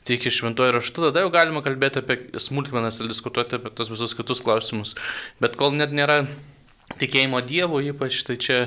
[0.08, 4.42] tiki šventuoju raštu, tada jau galima kalbėti apie smulkmenas ir diskutuoti apie tos visus kitus
[4.44, 4.96] klausimus.
[5.42, 6.22] Bet kol net nėra
[7.00, 8.58] tikėjimo Dievo ypač, tai čia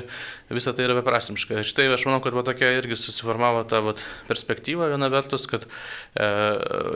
[0.50, 1.60] visą tai yra beprasmiška.
[1.60, 3.94] Ir štai aš manau, kad va tokia irgi susiformavo ta va,
[4.28, 6.28] perspektyva viena vertus, kad e,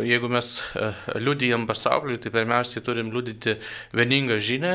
[0.09, 3.59] jeigu mes e, liudijam pasauliui, tai pirmiausiai turim liudyti
[3.97, 4.75] vieningą žinę,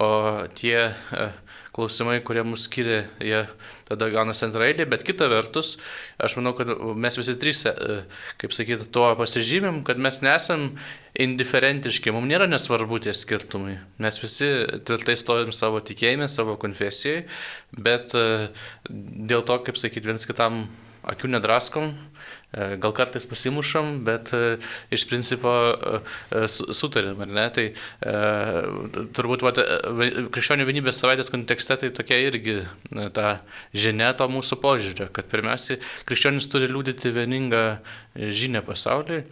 [0.00, 0.10] o
[0.58, 1.30] tie e,
[1.72, 3.44] klausimai, kurie mus skiria, jie
[3.88, 5.78] tada gauna antraeilį, bet kita vertus,
[6.20, 6.68] aš manau, kad
[7.00, 8.02] mes visi trys, e,
[8.40, 10.72] kaip sakyti, tuo pasižymim, kad mes nesam
[11.20, 13.76] indiferentiški, mums nėra nesvarbu tie skirtumai.
[14.00, 14.48] Mes visi
[14.88, 17.26] tvirtai stovim savo tikėjime, savo konfesijai,
[17.76, 18.48] bet e,
[18.88, 20.64] dėl to, kaip sakyti, viens kitam
[21.02, 24.56] akių nedraskom, e, gal kartais pasimušam, bet e,
[24.94, 25.52] iš principo
[26.48, 27.46] sutarėm, ar ne?
[27.52, 27.68] Tai
[29.12, 29.60] turbūt vat,
[30.32, 32.62] krikščionių vienybės savaitės kontekste tai tokia irgi
[33.12, 33.40] ta
[33.76, 37.66] žinia to mūsų požiūrio, kad pirmiausiai krikščionis turi liūdyti vieningą
[38.16, 39.26] žinę pasauliui,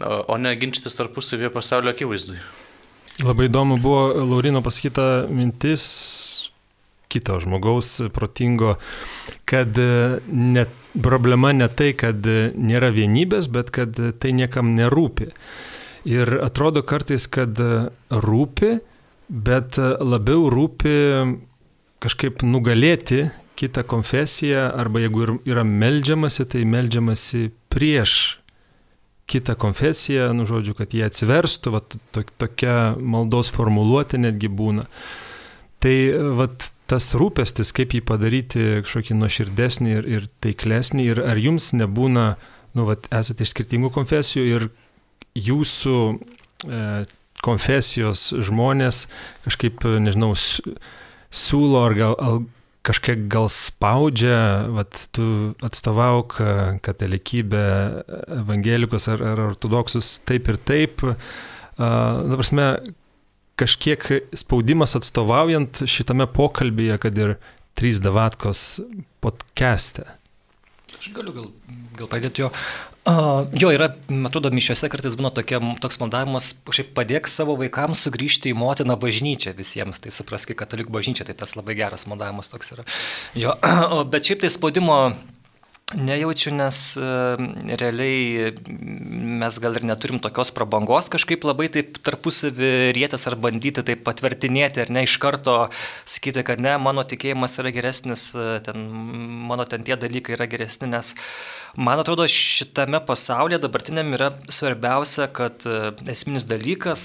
[0.00, 2.38] o ne ginčytis tarpusavėje pasaulio akivaizdui.
[3.24, 5.84] Labai įdomu buvo Laurino pasakyta mintis
[7.08, 8.76] kito žmogaus protingo,
[9.48, 9.78] kad
[10.28, 15.30] net problema ne tai, kad nėra vienybės, bet kad tai niekam nerūpi.
[16.08, 17.58] Ir atrodo kartais, kad
[18.08, 18.78] rūpi,
[19.28, 20.96] bet labiau rūpi
[22.04, 23.26] kažkaip nugalėti
[23.58, 28.38] kitą konfesiją, arba jeigu yra melžiamasi, tai melžiamasi prieš
[29.28, 34.88] kitą konfesiją, nu žodžiu, kad jie atsiverstų, va, to, tokia maldos formuluotė netgi būna.
[35.84, 35.94] Tai
[36.40, 42.26] vat, tas rūpestis, kaip jį padaryti kažkokį nuoširdesnį ir, ir taiklesnį, ir ar jums nebūna,
[42.74, 44.68] nu, vat, esate iš skirtingų konfesijų ir
[45.38, 46.84] jūsų e,
[47.44, 49.04] konfesijos žmonės
[49.44, 50.32] kažkaip, nežinau,
[51.28, 52.40] siūlo ar gal al,
[52.86, 56.52] kažkiek gal spaudžia, vat, tu atstovauk e,
[56.84, 57.64] katalikybę,
[58.38, 61.04] evangelikus ar, ar ortodoksus taip ir taip.
[61.04, 61.14] Uh,
[61.78, 62.64] na, prasme,
[63.58, 64.02] kažkiek
[64.38, 67.34] spaudimas atstovaujant šitame pokalbėje, kad ir
[67.78, 68.80] trys davatkos
[69.22, 70.06] podcast'e.
[70.98, 71.50] Aš galiu gal,
[71.98, 72.50] gal padėti jo.
[73.08, 73.86] Uh, jo, yra,
[74.28, 79.54] atrodo, mišiuose kartais būna tokia, toks maldavimas, šiaip padėk savo vaikams sugrįžti į motiną bažnyčią
[79.56, 82.84] visiems, tai suprask, katalikų bažnyčia, tai tas labai geras maldavimas toks yra.
[83.38, 83.54] Jo,
[84.12, 84.98] bet šiaip tai spaudimo
[85.96, 87.04] Nejaučiu, nes e,
[87.80, 88.52] realiai
[89.40, 94.84] mes gal ir neturim tokios prabangos kažkaip labai taip tarpusavį rėtis ar bandyti taip patvirtinėti
[94.84, 95.56] ar ne iš karto
[96.04, 98.84] sakyti, kad ne, mano tikėjimas yra geresnis, e, ten,
[99.48, 101.14] mano ten tie dalykai yra geresni, nes
[101.72, 107.02] man atrodo šitame pasaulyje dabartiniam yra svarbiausia, kad e, esminis dalykas,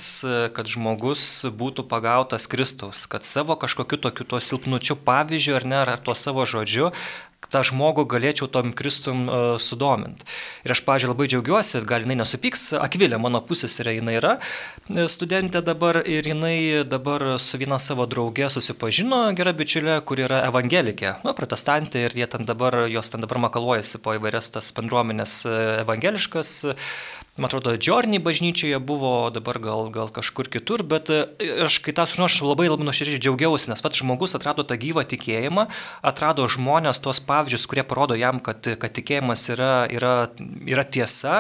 [0.52, 6.02] kad žmogus būtų pagautas Kristus, kad savo kažkokiu tokiu tuo silpnučiu pavyzdžiu ar ne, ar
[6.04, 6.92] tuo savo žodžiu
[7.52, 10.28] tą žmogų galėčiau tom kristum uh, e, sudominti.
[10.64, 15.08] Ir aš, pažiūrėjau, labai džiaugiuosi, gal jinai nesupyks, Akvilė mano pusės yra, jinai yra e,
[15.12, 21.18] studentė dabar ir jinai dabar su viena savo drauge susipažino, gera bičiulė, kur yra evangelikė,
[21.26, 25.60] nu, protestantė ir jie ten dabar, jos ten dabar makaluojasi po įvairias tas bendruomenės e,
[25.84, 26.56] evangeliškas,
[27.38, 31.24] man atrodo, Džorniai bažnyčioje buvo, dabar gal, gal kažkur kitur, bet e,
[31.66, 35.02] aš kai tą sužinojau, aš labai labai nuoširdžiai džiaugiausi, nes pats žmogus atrado tą gyvą
[35.10, 35.64] tikėjimą,
[36.06, 40.12] atrado žmonės, tuos pavyzdžius, kurie parodo jam, kad, kad tikėjimas yra, yra,
[40.70, 41.40] yra tiesa,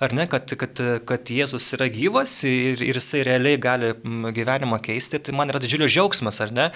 [0.00, 3.92] ar ne, kad, kad, kad Jėzus yra gyvas ir, ir jisai realiai gali
[4.40, 6.70] gyvenimą keisti, tai man yra didžiulis džiaugsmas, ar ne?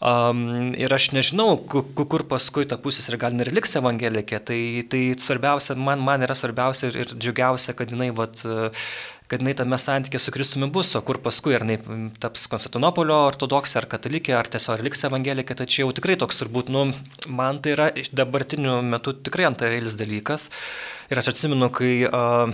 [0.00, 4.60] Um, ir aš nežinau, kur paskui ta pusės ir gal ir liks evangelikė, tai,
[4.92, 8.42] tai svarbiausia, man, man yra svarbiausia ir, ir džiugiausia, kad jinai jinai, vat,
[9.30, 13.78] kad jinai tame santykė su Kristumi bus, o kur paskui, ar jinai taps Konstantinopolio ortodoksė,
[13.80, 16.90] ar katalikė, ar tiesiog liks evangelikė, tai čia jau tikrai toks turbūt, nu,
[17.28, 20.50] man tai yra dabartiniu metu tikrai antarėlis dalykas.
[21.10, 22.52] Ir aš atsimenu, kai uh,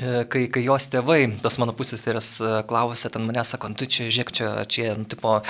[0.00, 4.08] kai, kai jos tėvai, tos mano pusės tai yra klausė, ten mane sako, tu čia,
[4.08, 5.40] žiūrėk, čia, čia, nu, tipo,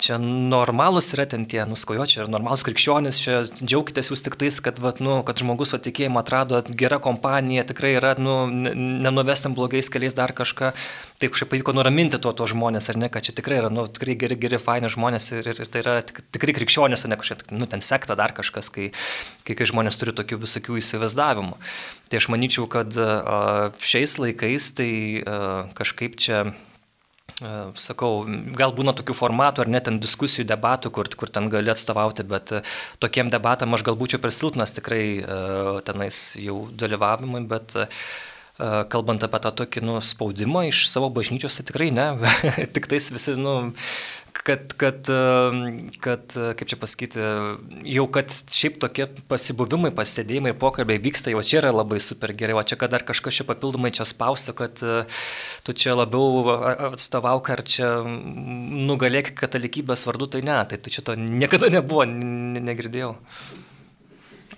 [0.00, 4.80] čia normalūs yra ten tie nuskojočiai ir normalūs krikščionys, čia džiaugitės jūs tik tais, kad,
[4.82, 10.16] vat, nu, kad žmogus su tikėjimu atrado gerą kompaniją, tikrai yra, nu, nenuvestam blogais keliais
[10.18, 10.72] dar kažką.
[11.22, 14.16] Taip kažkaip pavyko nuraminti to, to žmonės, ar ne, kad čia tikrai yra, nu, tikrai
[14.18, 17.46] geri, geri, faini žmonės ir, ir, ir tai yra tik, tikrai krikščionys, o ne kažkaip,
[17.54, 18.90] nu, ten sekta dar kažkas, kai,
[19.46, 21.60] kai, kai žmonės turi tokių visokių įsivaizdavimų.
[22.14, 26.44] Tai aš manyčiau, kad uh, šiais laikais tai uh, kažkaip čia
[27.42, 27.50] E,
[27.82, 28.22] sakau,
[28.54, 32.52] gal būna tokių formatų ar net ten diskusijų, debatų, kur, kur ten gali atstovauti, bet
[32.54, 32.60] e,
[33.02, 35.38] tokiem debatam aš gal būčiau per silpnas tikrai e,
[35.88, 37.76] tenais jau dalyvavimui, bet
[38.86, 42.04] kalbant apie tą tokį nu, spaudimą iš savo bažnyčios, tai tikrai ne.
[42.76, 43.54] Tik tais visi, nu,
[44.44, 45.08] kad, kad,
[46.04, 47.22] kad, kaip čia pasakyti,
[47.88, 52.64] jau kad šiaip tokie pasibuvimai, pastebėjimai pokalbiai vyksta, jau čia yra labai super gerai, o
[52.66, 54.82] čia kad dar kažkas čia papildomai čia spausta, kad
[55.64, 56.44] tu čia labiau
[56.92, 63.14] atstovauk ar čia nugalėk katalikybės vardu, tai ne, tai tu čia to niekada nebuvo, negirdėjau.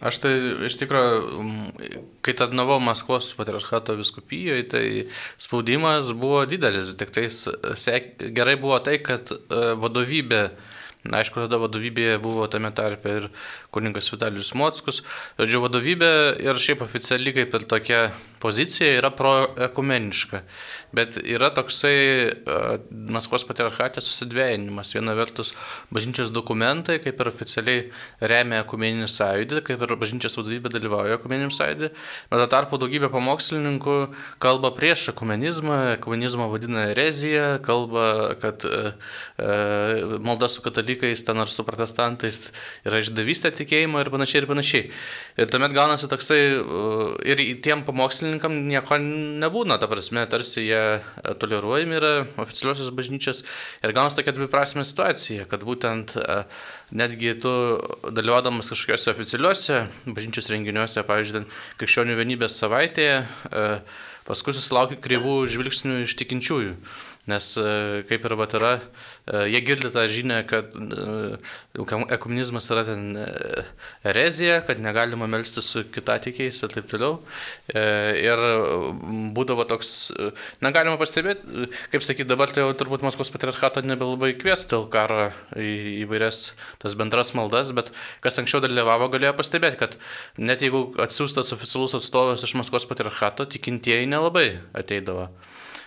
[0.05, 0.33] Aš tai
[0.69, 1.96] iš tikrųjų,
[2.27, 4.87] kai tarnavau Maskvos patriarchato viskupijoje, tai
[5.41, 7.29] spaudimas buvo didelis, tik tai
[8.37, 10.43] gerai buvo tai, kad e, vadovybė
[11.15, 13.29] aišku, tada vadovybėje buvo tame tarpe ir
[13.75, 15.03] kuningas Vitalijus Mockus.
[15.39, 16.11] Žodžiu, vadovybė
[16.43, 18.01] ir šiaip oficialiai kaip ir tokia
[18.47, 20.43] pozicija yra proekumeniška.
[20.97, 21.97] Bet yra toksai
[22.31, 22.79] uh,
[23.13, 24.95] Maskvos patriarchatės susidvėjinimas.
[24.97, 25.53] Viena vertus,
[25.95, 27.83] bažnyčios dokumentai kaip ir oficialiai
[28.33, 31.91] remia ekumeninį sąjūdį, kaip ir bažnyčios vadovybė dalyvauja ekumeniniam sąjūdį.
[32.31, 33.97] Bet to tarpu daugybė pamokslininkų
[34.43, 38.07] kalba prieš ekumenizmą, ekumenizmą vadina ereziją, kalba,
[38.43, 38.93] kad uh,
[39.43, 42.51] uh, malda su katalikais ten ar su protestantais
[42.87, 44.89] yra išdavystė tikėjimo ir panašiai ir panašiai.
[45.41, 50.83] Ir tuomet gaunasi toksai uh, ir tiem pamokslininkam nieko nebūna, ta prasme, tarsi jie
[51.41, 53.43] toleruojami yra oficialiosios bažnyčios
[53.83, 56.45] ir gaunasi tokia dviprasmė situacija, kad būtent uh,
[56.93, 57.53] netgi tu
[58.13, 61.47] dalyvaudamas kažkokiuose oficialiuose bažnyčios renginiuose, pavyzdžiui,
[61.81, 66.77] krikščionių vienybės savaitėje, uh, paskui susilaukia kreivų žvilgsnių iš tikinčiųjų.
[67.27, 67.47] Nes
[68.07, 68.73] kaip ir bat yra,
[69.51, 70.77] jie girdi tą žinę, kad
[72.15, 73.17] ekumenizmas yra ten
[74.07, 77.17] erezija, kad negalima melsti su kitatikiais ir taip toliau.
[77.75, 78.45] Ir
[79.35, 79.91] būdavo toks,
[80.63, 86.07] negalima pastebėti, kaip sakyti, dabar tai jau turbūt Maskvos patriarchato nebelabai kvies dėl karo į
[86.07, 87.91] įvairias tas bendras maldas, bet
[88.25, 89.99] kas anksčiau dalyvavo, galėjo pastebėti, kad
[90.39, 95.31] net jeigu atsiųstas oficialus atstovas iš Maskvos patriarchato, tikintieji nelabai ateidavo.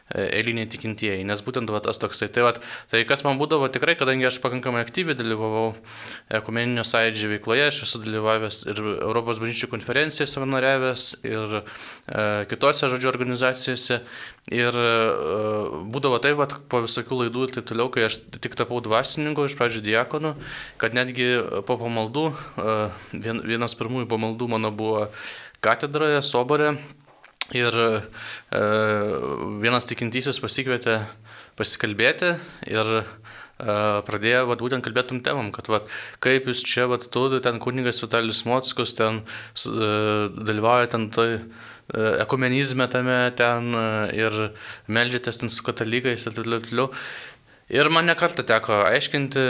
[0.10, 2.32] E, eiliniai tikintieji, nes būtent va, tas toksai.
[2.34, 2.54] Tai, va,
[2.89, 5.76] tai kas man būdavo tikrai, kadangi aš pakankamai aktyviai dalyvavau
[6.39, 11.62] ekumeninio sąjūdžio veikloje, aš esu dalyvavęs ir Europos bažnyčių konferencijose savanoriavęs, ir e,
[12.50, 14.00] kitose, žodžiu, organizacijose.
[14.50, 14.93] Ir e,
[15.93, 19.60] būdavo taip, va, po visokių laidų ir taip toliau, kai aš tik tapau dvasininku, iš
[19.60, 20.34] pradžių diakonu,
[20.82, 21.36] kad netgi
[21.69, 22.80] po pamaldų, e,
[23.13, 25.06] vien, vienas pirmųjų pamaldų mano buvo
[25.62, 26.80] katedroje, soborė
[27.57, 28.59] Ir e,
[29.63, 30.99] vienas tikintysis pasikvietė
[31.57, 32.35] pasikalbėti
[32.69, 33.03] ir e,
[34.05, 35.89] pradėjo vat, būtent kalbėtum temam, kad vat,
[36.21, 39.89] kaip jūs čia, vat, tu, ten kuningas Vitalijus Mockus, ten e,
[40.35, 41.31] dalyvauja ten e,
[42.21, 44.39] ekumenizme tame ten e, ir
[44.85, 46.93] melžiatės ten su katalikais ir taip toliau.
[47.69, 49.41] Ir man nekartą teko aiškinti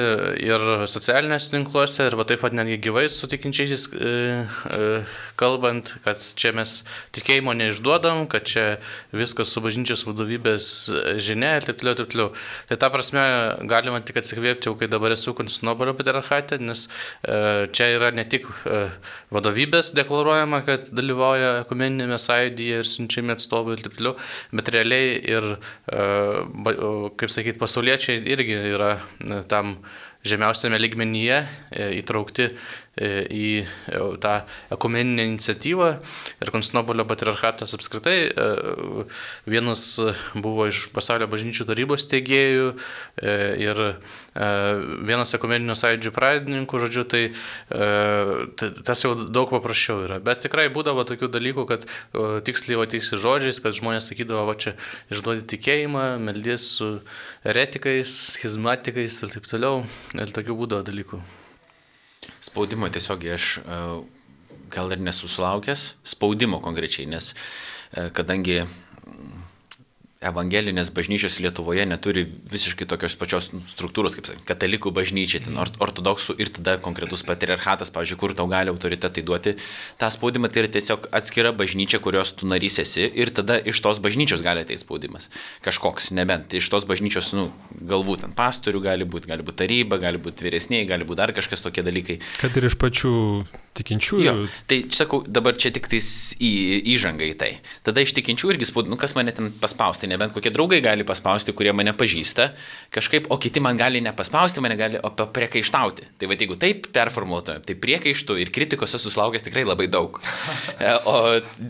[0.43, 4.09] ir socialinėse tinkluose, ir va taip pat netgi gyvai sutikinčiais e,
[4.75, 4.87] e,
[5.39, 6.81] kalbant, kad čia mes
[7.15, 8.65] tikėjimo neišduodam, kad čia
[9.15, 10.67] viskas su bažnyčios vadovybės
[11.23, 12.33] žinia ir taip toliau, taip toliau.
[12.67, 13.23] Tai ta prasme
[13.71, 16.89] galima tik atsikvėpti jau, kai dabar esu Konstantinopolio patriarchate, nes
[17.23, 18.81] e, čia yra ne tik e,
[19.31, 24.19] vadovybės deklaruojama, kad dalyvauja ekumeninėme sąjūdyje ir siunčiami atstovai ir taip toliau,
[24.59, 25.49] bet realiai ir,
[25.87, 26.11] e,
[27.15, 28.97] kaip sakyti, pasauliečiai čia irgi yra
[29.49, 29.75] tam
[30.25, 31.35] žemiausiame ligmenyje
[31.69, 32.49] e, įtraukti
[32.99, 34.33] į e, tą
[34.75, 35.89] ekumeninę iniciatyvą
[36.43, 38.17] ir Konstantinopolio patriarchatas apskritai
[39.49, 39.83] vienas
[40.35, 42.67] buvo iš pasaulio bažnyčių tarybos teigėjų
[43.63, 43.81] ir
[45.09, 47.23] vienas ekumeninio sąjūdžių pradininkų, žodžiu, tai
[48.87, 50.19] tas jau daug paprasčiau yra.
[50.23, 51.87] Bet tikrai būdavo tokių dalykų, kad
[52.47, 54.75] tiksliai vatysi žodžiais, kad žmonės sakydavo, va čia
[55.13, 56.93] išduodi tikėjimą, meldės su
[57.47, 59.83] eretikais, schizmatikais ir taip toliau.
[60.17, 61.21] Ir tokių būdavo dalykų.
[62.49, 63.79] Spaudimo tiesiog aš e,
[64.73, 68.63] gal ir nesusilaukęs, spaudimo konkrečiai, nes e, kadangi
[70.19, 76.35] evangelinės bažnyčios Lietuvoje neturi visiškai tokios pačios nu, struktūros, kaip sakė, katalikų bažnyčia, ten ortodoksų
[76.43, 79.53] ir tada konkretus patriarchatas, pavyzdžiui, kur tau gali autoritetai duoti
[79.99, 84.01] tą spaudimą, tai yra tiesiog atskira bažnyčia, kurios tu narys esi ir tada iš tos
[84.03, 85.29] bažnyčios gali ateiti spaudimas.
[85.63, 87.47] Kažkoks, nebent iš tos bažnyčios, nu,
[87.79, 91.63] galbūt ant pastorių gali būti, gali būti taryba, gali būti vyresniai, gali būti dar kažkas
[91.63, 92.19] tokie dalykai.
[92.43, 93.13] Kad ir iš pačių
[93.79, 94.27] tikinčiųjų.
[94.27, 96.51] Jo, tai sakau, dabar čia tik tais į,
[96.97, 97.51] įžanga į tai.
[97.87, 101.53] Tada iš tikinčių irgi spaudimas, nu kas mane ten paspausti nebent kokie draugai gali paspausti,
[101.55, 102.49] kurie mane pažįsta,
[102.95, 106.09] kažkaip, o kiti man gali nepaspausti, mane gali priekaištauti.
[106.19, 110.19] Tai va, jeigu taip performuotume, tai priekaištų ir kritikos esu sulaukęs tikrai labai daug.
[110.79, 111.13] E, o,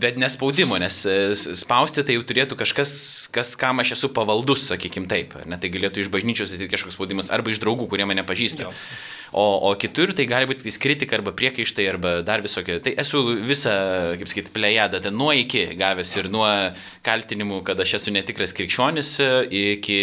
[0.02, 2.92] bet nespaudimo, nes e, spausti tai jau turėtų kažkas,
[3.34, 5.34] kas, kam aš esu pavaldus, sakykim taip.
[5.50, 8.68] Ne, tai galėtų iš bažnyčios ateiti kažkoks spaudimas arba iš draugų, kurie mane pažįsta.
[8.68, 8.74] Jo.
[9.32, 12.80] O, o kitur tai gali būti kritika arba priekaištai arba dar visokie.
[12.82, 13.72] Tai esu visą,
[14.18, 16.48] kaip sakyti, plejadą, ten nuo iki gavęs ir nuo
[17.06, 19.10] kaltinimų, kad aš esu netikras krikščionis,
[19.50, 19.98] iki,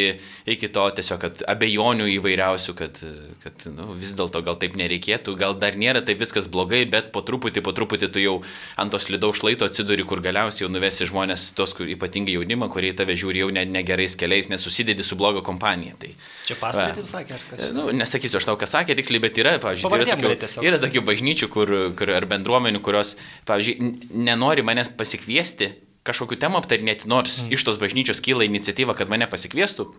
[0.50, 3.00] iki to tiesiog, abejonių įvairiausių, kad,
[3.44, 7.24] kad nu, vis dėlto gal taip nereikėtų, gal dar nėra tai viskas blogai, bet po
[7.26, 8.36] truputį, po truputį tu jau
[8.80, 12.94] ant tos lidaus šlaito atsiduri, kur galiausiai jau nuvesi žmonės, tos kur, ypatingai jaunimą, kurie
[12.98, 15.98] tave žiūri jau ne, negerais keliais, nesusidedi su blogo kompanija.
[16.02, 16.14] Tai,
[16.50, 17.66] Čia pastarį taip sakė, ar kas?
[17.76, 21.52] Nu, nesakysiu aš tau, ką sakė, tiksliai bet yra, pavyzdžiui, yra tokių, yra tokių bažnyčių
[21.54, 23.16] kur, kur, ar bendruomenių, kurios,
[23.50, 23.92] pavyzdžiui,
[24.28, 25.74] nenori manęs pasikviesti
[26.08, 27.56] kažkokiu temu aptarinėti, nors mm.
[27.58, 29.92] iš tos bažnyčios kyla iniciatyva, kad mane pasikviestų,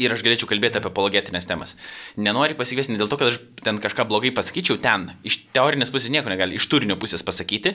[0.00, 1.74] ir aš galėčiau kalbėti apie apologetinės temas.
[2.20, 6.12] Nenori pasikviesti ne dėl to, kad aš ten kažką blogai pasakyčiau ten, iš teorinės pusės
[6.14, 7.74] nieko negali, iš turinio pusės pasakyti,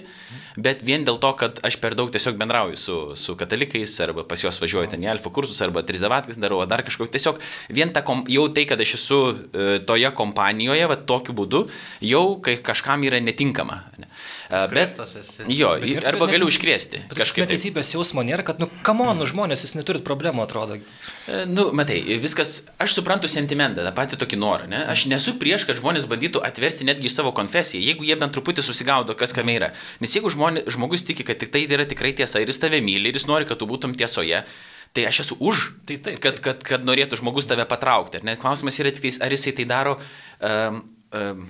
[0.58, 4.42] bet vien dėl to, kad aš per daug tiesiog bendrauju su, su katalikais, arba pas
[4.42, 7.14] juos važiuoju ten į alfa kursus, arba trizavatkas darau, ar dar kažkokį.
[7.16, 7.42] Tiesiog
[7.76, 11.66] vien ta, kom, jau tai, kad aš esu e, toje kompanijoje, va tokiu būdu,
[12.06, 13.84] jau kai kažkam yra netinkama.
[14.50, 15.00] Bet,
[15.50, 17.02] jo, bet arba galiu užkrėsti.
[17.18, 20.78] Kažkaip neteisybės jausmo nėra, kad, nu, kamon, nu, žmonės, jūs neturit problemų, atrodo.
[21.50, 24.84] Nu, matai, viskas, aš suprantu sentimentą, tą patį tokį norą, ne?
[24.92, 29.16] Aš nesu prieš, kad žmonės bandytų atversti netgi savo konfesiją, jeigu jie bent truputį susigaudo,
[29.18, 29.72] kas kame yra.
[30.04, 33.10] Nes jeigu žmonės, žmogus tiki, kad tik tai yra tikrai tiesa ir jis tave myli
[33.10, 34.44] ir jis nori, kad tu būtum tiesoje,
[34.94, 38.22] tai aš esu už, tai taip, kad, kad, kad norėtų žmogus tave patraukti.
[38.24, 39.98] Net klausimas yra tik, ar jisai tai daro,
[40.38, 40.84] um,
[41.18, 41.50] um,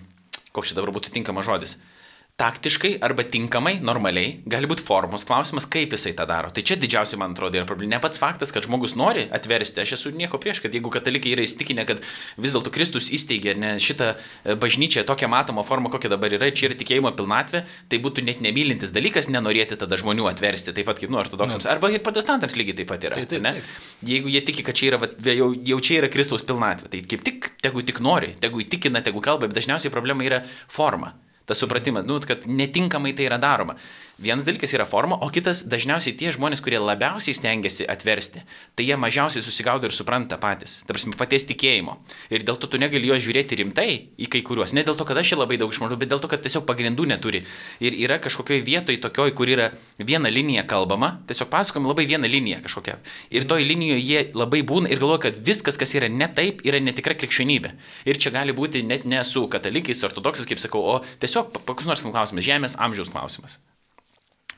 [0.55, 1.75] koks čia dabar būtų tinkamas žodis.
[1.75, 1.91] Uh,
[2.35, 6.49] taktiškai arba tinkamai, normaliai, gali būti formos klausimas, kaip jisai tą daro.
[6.51, 7.93] Tai čia didžiausia, man atrodo, yra problema.
[7.93, 11.45] Ne pats faktas, kad žmogus nori atversti, aš esu nieko prieš, kad jeigu katalikai yra
[11.47, 12.03] įstikinę, kad
[12.35, 16.67] vis dėlto Kristus įsteigė ne šitą e, bažnyčią tokią matomą formą, kokia dabar yra, čia
[16.67, 21.15] yra tikėjimo pilnatvė, tai būtų net nemylintis dalykas nenorėti tada žmonių atversti, taip pat kaip
[21.15, 23.21] nu, ortodoksams, arba ir protestantams lygiai taip pat yra.
[23.21, 23.75] Taip, taip, taip.
[24.11, 27.23] Jeigu jie tiki, kad čia yra, va, jau, jau čia yra Kristaus pilnatvė, tai kaip
[27.23, 31.15] tik, tegu tik nori, tegu įtikina, tegu kalba, bet dažniausiai problema yra forma
[31.45, 33.75] tas supratimas, nu, kad netinkamai tai yra daroma.
[34.15, 38.95] Vienas dalykas yra forma, o kitas dažniausiai tie žmonės, kurie labiausiai stengiasi atversti, tai jie
[38.95, 41.97] mažiausiai susigaudo ir supranta patys, tarsi paties tikėjimo.
[42.31, 44.71] Ir dėl to tu negali jo žiūrėti rimtai į kai kuriuos.
[44.71, 47.09] Ne dėl to, kad aš čia labai daug išmanau, bet dėl to, kad tiesiog pagrindų
[47.11, 47.43] neturi.
[47.83, 49.67] Ir yra kažkokioje vietoje tokioj, kur yra
[49.99, 53.01] viena linija kalbama, tiesiog pasakojama labai viena linija kažkokia.
[53.35, 56.79] Ir toj linijoje jie labai būna ir galvoja, kad viskas, kas yra ne taip, yra
[56.79, 57.75] netikra krikščionybė.
[58.07, 62.07] Ir čia gali būti net ne su katalikais, ortodoksais, kaip sakau, o tiesiog koks nors
[62.07, 63.59] klausimas, žemės amžiaus klausimas.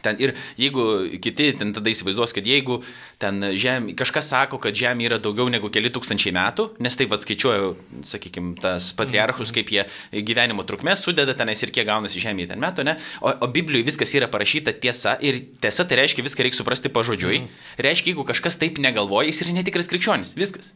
[0.06, 0.84] Ten ir jeigu
[1.24, 2.80] kiti ten tada įsivaizduos, kad jeigu
[3.22, 7.72] ten žemė, kažkas sako, kad Žemė yra daugiau negu keli tūkstančiai metų, nes taip atskaičiuoju,
[8.06, 9.88] sakykime, tas patriarchus, kaip jie
[10.28, 12.98] gyvenimo trukmę sudeda tenais ir kiek gaunasi Žemėje ten metų, ne?
[13.22, 17.42] O, o Biblijoje viskas yra parašyta tiesa ir tiesa tai reiškia viską reikia suprasti pažodžiui.
[17.42, 17.64] Mm.
[17.88, 20.38] Reiškia, jeigu kažkas taip negalvoja, jis yra netikras krikščionis.
[20.38, 20.76] Viskas.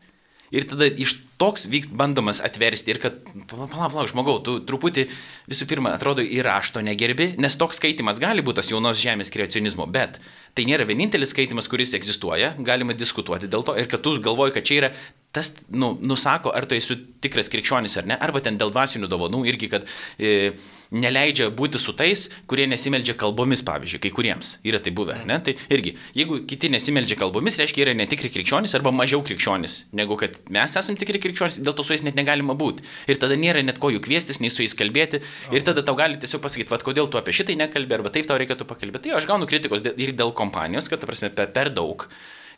[0.51, 5.07] Ir tada iš toks vyks bandomas atversti ir kad, palauk, palauk, žmogau, tu truputį
[5.49, 9.87] visų pirma, atrodo, ir rašto negerbi, nes toks skaitimas gali būti tas jaunos žemės kreacionizmo,
[9.87, 10.19] bet
[10.57, 14.67] tai nėra vienintelis skaitimas, kuris egzistuoja, galima diskutuoti dėl to ir kad tu galvoji, kad
[14.67, 14.91] čia yra
[15.31, 19.45] tas nu, nusako, ar tu esi tikras krikščionis ar ne, arba ten dėl dvasinių dovanų
[19.47, 19.85] irgi, kad
[20.19, 20.51] e,
[20.91, 25.55] neleidžia būti su tais, kurie nesimeldžia kalbomis, pavyzdžiui, kai kuriems yra tai buvę, ne, tai
[25.71, 30.75] irgi, jeigu kiti nesimeldžia kalbomis, reiškia, yra netikri krikščionis arba mažiau krikščionis, negu kad mes
[30.81, 32.83] esame tikri krikščionis, dėl to su jais net negalima būti.
[33.07, 35.23] Ir tada nėra net ko jų kviestis, nei su jais kalbėti,
[35.55, 38.39] ir tada tau gali tiesiog pasakyti, vad, kodėl tu apie šitai nekalbė, arba taip tau
[38.41, 39.07] reikėtų pakalbėti.
[39.07, 42.09] Tai aš gaunu kritikos ir dėl kompanijos, kad, ta prasme, per, daug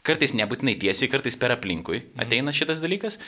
[0.04, 2.24] kartais nebūtinai tiesiai, kartais per aplinkui mhm.
[2.26, 3.20] ateina šitas dalykas.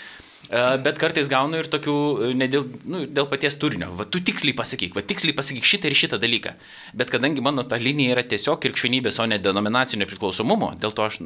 [0.50, 1.96] Bet kartais gaunu ir tokių,
[2.28, 3.88] e, ne dėl, nu, dėl paties turinio.
[3.98, 6.54] Va, tu tiksliai pasakyk, va, tiksliai pasakyk šitą ir šitą dalyką.
[6.94, 11.18] Bet kadangi mano ta linija yra tiesiog krikščionybės, o ne denominacinio priklausomumo, dėl to aš,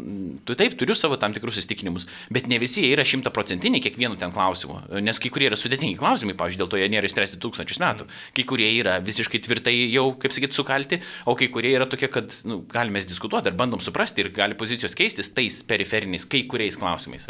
[0.47, 4.31] tu taip, turiu savo tam tikrus įstikinimus, bet ne visi jie yra šimtaprocentiniai kiekvienu ten
[4.35, 4.79] klausimu.
[5.03, 8.07] Nes kai kurie yra sudėtingi klausimai, pavyzdžiui, dėl to jie nėra išspręsti tūkstančius metų.
[8.37, 12.39] Kai kurie yra visiškai tvirtai jau, kaip sakyt, sukalti, o kai kurie yra tokie, kad
[12.47, 17.27] nu, galime diskutuoti ir bandom suprasti ir gali pozicijos keistis tais periferiniais, kai kuriais klausimais.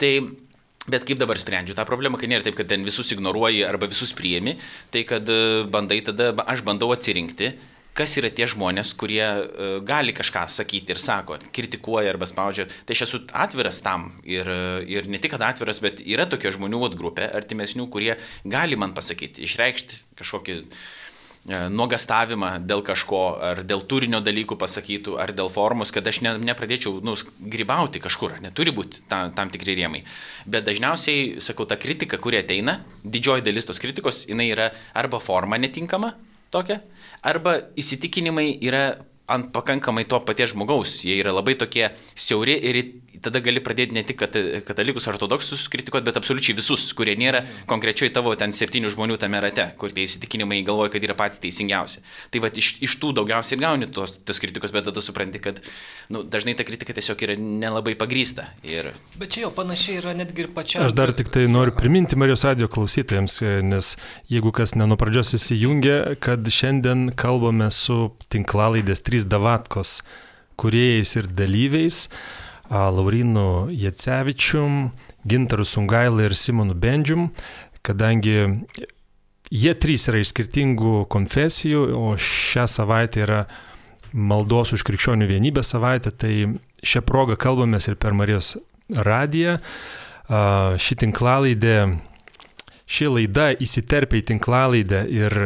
[0.00, 0.12] Tai
[0.90, 4.10] Bet kaip dabar sprendžiu tą problemą, kai nėra taip, kad ten visus ignoruoji arba visus
[4.18, 4.56] priemi,
[4.90, 7.52] tai kad e, bandai tada, aš bandau atsirinkti,
[7.94, 12.64] kas yra tie žmonės, kurie uh, gali kažką sakyti ir sako, kritikuoja arba spaudžia.
[12.88, 14.48] Tai aš esu atviras tam ir,
[14.88, 18.14] ir ne tik atviras, bet yra tokia žmonių vat, grupė, artimesnių, kurie
[18.48, 21.11] gali man pasakyti, išreikšti kažkokį E,
[21.48, 27.00] nuogastavimą dėl kažko, ar dėl turinio dalykų pasakytų, ar dėl formos, kad aš ne, nepradėčiau
[27.02, 27.16] nu,
[27.54, 30.04] grybauti kažkur, neturi būti tam, tam tikri rėmai.
[30.46, 35.58] Bet dažniausiai, sakau, ta kritika, kuri ateina, didžioji dalis tos kritikos, jinai yra arba forma
[35.58, 36.14] netinkama
[36.54, 36.78] tokia,
[37.26, 38.84] arba įsitikinimai yra
[39.32, 41.00] ant pakankamai to paties žmogaus.
[41.06, 42.80] Jie yra labai tokie siauri ir
[43.22, 44.20] tada gali pradėti ne tik
[44.66, 49.68] katalikus ortodoksus kritikuoti, bet absoliučiai visus, kurie nėra konkrečiai tavo ten septynių žmonių tame rate,
[49.80, 52.02] kur tie įsitikinimai galvoja, kad yra patys teisingiausi.
[52.32, 55.60] Tai va iš, iš tų daugiausiai ir gauni tos, tos kritikos, bet tada supranti, kad
[56.12, 58.48] nu, dažnai ta kritika tiesiog yra nelabai pagrysta.
[58.66, 58.92] Ir...
[59.20, 60.82] Bet čia jau panašiai yra netgi ir pačia.
[60.86, 63.94] Aš dar tik tai noriu priminti Marijos radio klausytojams, nes
[64.32, 70.00] jeigu kas ne nuo pradžios įsijungia, kad šiandien kalbame su tinklalaidės 3 Davatkos
[70.60, 72.08] kuriejais ir dalyviais.
[72.72, 74.92] Laurinu Jacevičium,
[75.28, 77.28] Gintaru Sungailą ir Simonu Bendžium,
[77.84, 78.64] kadangi
[79.52, 83.42] jie trys yra iš skirtingų konfesijų, o šią savaitę yra
[84.12, 86.32] maldos už krikščionių vienybę savaitė, tai
[86.80, 88.56] šią progą kalbamės ir per Marijos
[88.88, 89.58] radiją.
[90.32, 91.76] Ši tinklalaidė,
[92.92, 95.36] ši laida įsiterpia į tinklalaidę ir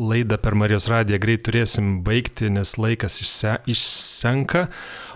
[0.00, 4.68] laidą per Marijos radiją greit turėsim baigti, nes laikas išse, išsenka.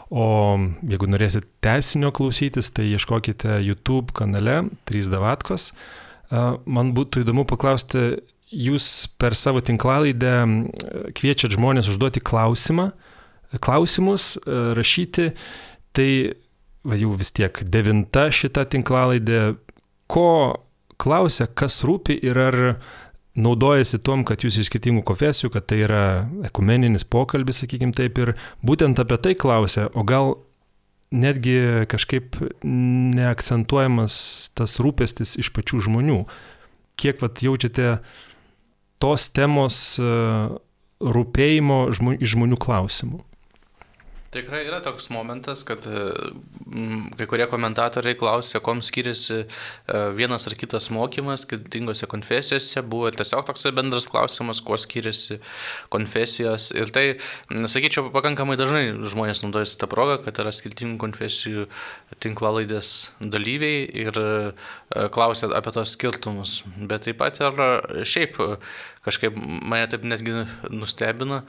[0.08, 0.56] O
[0.88, 5.72] jeigu norėsit tesinio klausytis, tai ieškokite YouTube kanale 3 Davatkos.
[6.30, 10.34] Man būtų įdomu paklausti, jūs per savo tinklalaidę
[11.16, 12.90] kviečiat žmonės užduoti klausimą,
[13.64, 15.30] klausimus, rašyti,
[15.96, 16.10] tai
[16.84, 19.42] va, jau vis tiek devinta šita tinklalaidė,
[20.08, 20.28] ko
[21.00, 22.58] klausia, kas rūpi ir ar
[23.38, 26.04] naudojasi tom, kad jūs iš skirtingų konfesijų, kad tai yra
[26.48, 28.34] ekumeninis pokalbis, sakykime taip, ir
[28.66, 30.34] būtent apie tai klausia, o gal
[31.14, 34.16] netgi kažkaip neakcentuojamas
[34.58, 36.18] tas rūpestis iš pačių žmonių.
[36.98, 38.00] Kiek vat jaučiate
[38.98, 40.10] tos temos e,
[40.98, 43.22] rūpėjimo žmonių, žmonių klausimų?
[44.28, 49.46] Tikrai yra toks momentas, kad mm, kai kurie komentatoriai klausė, kom skiriasi e,
[50.18, 52.82] vienas ar kitas mokymas skirtingose konfesijose.
[52.84, 55.38] Buvo tiesiog toks bendras klausimas, kuo skiriasi
[55.88, 56.68] konfesijos.
[56.76, 57.06] Ir tai,
[57.48, 61.64] sakyčiau, pakankamai dažnai žmonės naudojasi tą progą, kad yra skirtingų konfesijų
[62.22, 64.28] tinklalaidės dalyviai ir e,
[65.14, 66.62] klausė apie tos skirtumus.
[66.90, 67.60] Bet taip pat ir
[68.02, 68.40] šiaip
[69.06, 71.42] kažkaip mane taip netgi nustebino,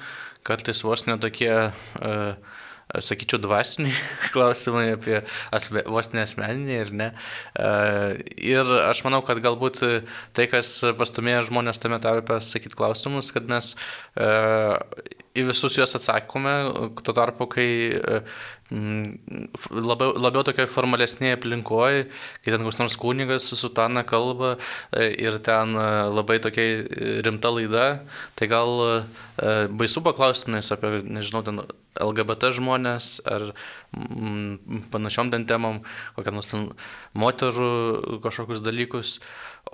[0.47, 2.33] kartais vos netokie uh,
[2.97, 3.93] sakyčiau, dvasiniai
[4.33, 5.19] klausimai apie
[5.55, 7.11] asme, vos nesmeninį ir ne.
[8.41, 9.83] Ir aš manau, kad galbūt
[10.33, 13.75] tai, kas pastumėjo žmonės tame tarpe sakyti klausimus, kad mes
[15.37, 16.53] į visus juos atsakome,
[17.05, 17.67] tuo tarpu, kai
[18.69, 22.07] labiau, labiau tokioje formalesnėje aplinkoje,
[22.43, 24.55] kai ten koks nors kūnigas su sutana kalba
[24.97, 25.77] ir ten
[26.17, 27.85] labai tokia rimta laida,
[28.37, 29.05] tai gal
[29.77, 31.61] baisu paklaustumės apie, nežinau, ten
[31.97, 33.49] LGBT žmonės ar
[33.95, 35.81] mm, panašiom ten temom,
[36.15, 36.67] kokiam nors ten
[37.17, 39.17] moterų kažkokius dalykus.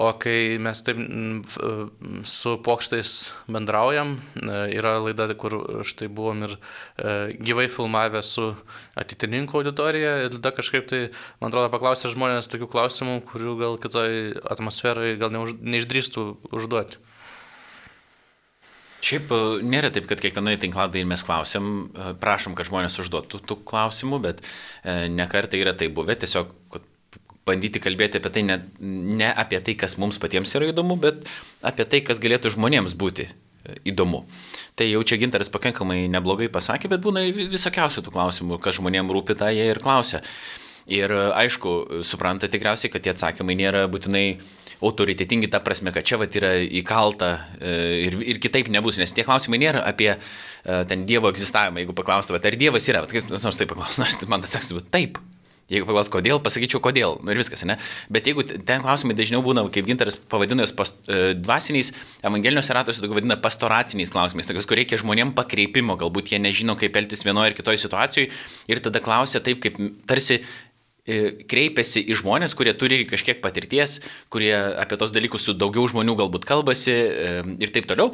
[0.01, 3.11] O kai mes taip mm, su pokštais
[3.51, 5.57] bendraujam, e, yra laida, kur
[5.87, 8.53] štai buvom ir e, gyvai filmavę su
[8.99, 11.01] atitininkų auditorija ir tada kažkaip tai,
[11.41, 14.15] man atrodo, paklausė žmonės tokių klausimų, kurių gal kitoj
[14.55, 16.99] atmosferai gal neuž, neišdrįstų užduoti.
[19.05, 23.59] Šiaip e, nėra taip, kad kiekvienoje tinkladai mes klausim, e, prašom, kad žmonės užduotų tų
[23.69, 26.79] klausimų, bet e, nekartai yra tai buvę, tiesiog
[27.45, 31.27] bandyti kalbėti apie tai ne, ne apie tai, kas mums patiems yra įdomu, bet
[31.61, 33.27] apie tai, kas galėtų žmonėms būti
[33.85, 34.23] įdomu.
[34.77, 39.37] Tai jau čia gintaras pakankamai neblogai pasakė, bet būna visokiausių tų klausimų, kas žmonėms rūpi,
[39.37, 40.21] tą jie ir klausia.
[40.89, 44.25] Ir aišku, supranta tikriausiai, kad tie atsakymai nėra būtinai
[44.81, 47.75] autoritetingi ta prasme, kad čia vat yra įkalta e,
[48.07, 50.17] ir, ir kitaip nebus, nes tie klausimai nėra apie e,
[50.89, 54.83] ten Dievo egzistavimą, jeigu paklaustumėte, ar Dievas yra, vat, kaip nors taip paklaustumėte, man atsakysiu,
[54.91, 55.21] taip.
[55.65, 57.15] Jeigu paklaus, kodėl, pasakyčiau, kodėl.
[57.25, 57.79] Nu ir viskas, ne?
[58.13, 61.89] Bet jeigu ten klausimai dažniau būna, kaip gintaras pavadino jos pas, e, dvasiniais,
[62.21, 66.99] evangeliniuose ratuose daugiau vadina pastoraciniais klausimais, tokius, kur reikia žmonėm pakreipimo, galbūt jie nežino, kaip
[67.01, 68.29] elgtis vienoje ar kitoje situacijoje
[68.69, 70.43] ir tada klausia taip, kaip tarsi
[71.05, 73.99] kreipiasi į žmonės, kurie turi kažkiek patirties,
[74.33, 78.13] kurie apie tos dalykus su daugiau žmonių galbūt kalbasi e, ir taip toliau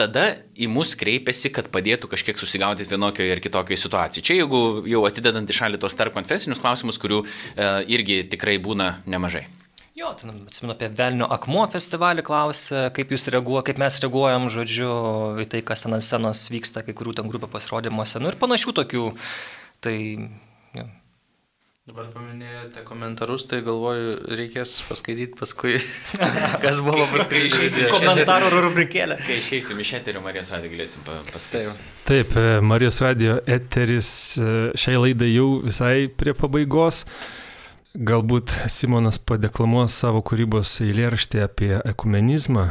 [0.00, 0.24] tada
[0.56, 4.24] į mus kreipiasi, kad padėtų kažkiek susigaudyti vienokioje ir kitokioje situacijoje.
[4.24, 8.94] Čia jeigu jau atidedant į šalį tos tarp konfesinius klausimus, kurių e, irgi tikrai būna
[9.10, 9.44] nemažai.
[10.00, 14.92] Jo, ten atsimenu apie Velnio akmuo festivalį klausė, kaip jūs reaguojate, kaip mes reaguojam, žodžiu,
[15.42, 18.76] į tai, kas ten ant scenos vyksta, kai kurių ten grupė pasirodymuose, nu ir panašių
[18.80, 19.10] tokių.
[19.84, 19.96] Tai
[21.88, 25.78] Dabar paminėjote komentarus, tai galvoju, reikės paskaityti paskui,
[26.64, 29.16] kas buvo paskui išeisim komentarų rubrikėlė.
[29.24, 31.88] Kai išeisim iš eterio, Marijos radijo galėsim paskaityti.
[32.04, 37.06] Taip, e, Marijos radijo eteris e, šiai laidai jau visai prie pabaigos.
[37.96, 42.68] Galbūt Simonas padeklamuos savo kūrybos eilėraštį apie ekumenizmą,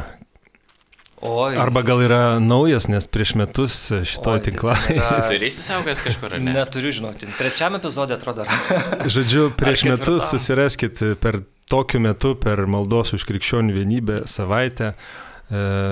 [1.20, 1.56] Oi.
[1.60, 3.74] Arba gal yra naujas, nes prieš metus
[4.08, 4.78] šitoje tinklai.
[5.28, 6.54] Turi įsisaugęs kažkur, ar ne?
[6.56, 7.28] Neturiu žinoti.
[7.36, 8.46] Trečiam epizodė atrodo.
[9.16, 14.96] Žodžiu, prieš metus susiraskit per tokiu metu, per maldos už krikščionių vienybę savaitę e,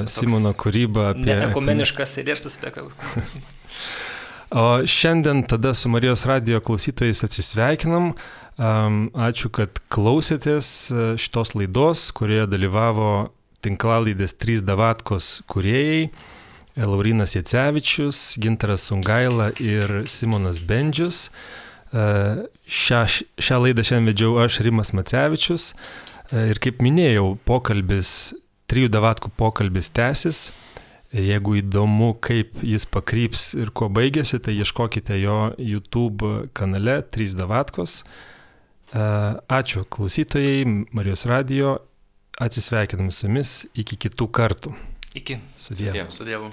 [0.08, 1.36] Simono kūrybą apie...
[1.50, 3.44] Ekumeniškas eilėraštis apie ekumenizmą.
[4.48, 8.14] O šiandien tada su Marijos radio klausytojais atsisveikinam.
[8.58, 13.10] Ačiū, kad klausėtės e, šitos laidos, kurioje dalyvavo
[13.64, 16.10] tinklalaidės 3 Davatkos kuriejai
[16.86, 21.28] Laurinas Jacevičius, Gintaras Sungaila ir Simonas Bendžius.
[21.92, 22.04] E,
[22.68, 23.02] šią,
[23.40, 28.34] šią laidą šiandien vedžiau aš Rimas Macevičius e, ir kaip minėjau, pokalbis,
[28.70, 30.48] trijų davatkų pokalbis tęsis.
[31.08, 38.02] Jeigu įdomu, kaip jis pakryps ir kuo baigėsi, tai ieškokite jo YouTube kanale 3 davatkos.
[38.92, 39.04] E,
[39.58, 41.78] ačiū klausytojai, Marijos radio
[42.38, 44.70] Atsisveikinam su jumis iki kitų kartų.
[45.18, 45.40] Iki.
[45.58, 46.04] Su Dievu.
[46.14, 46.52] Su Dievu.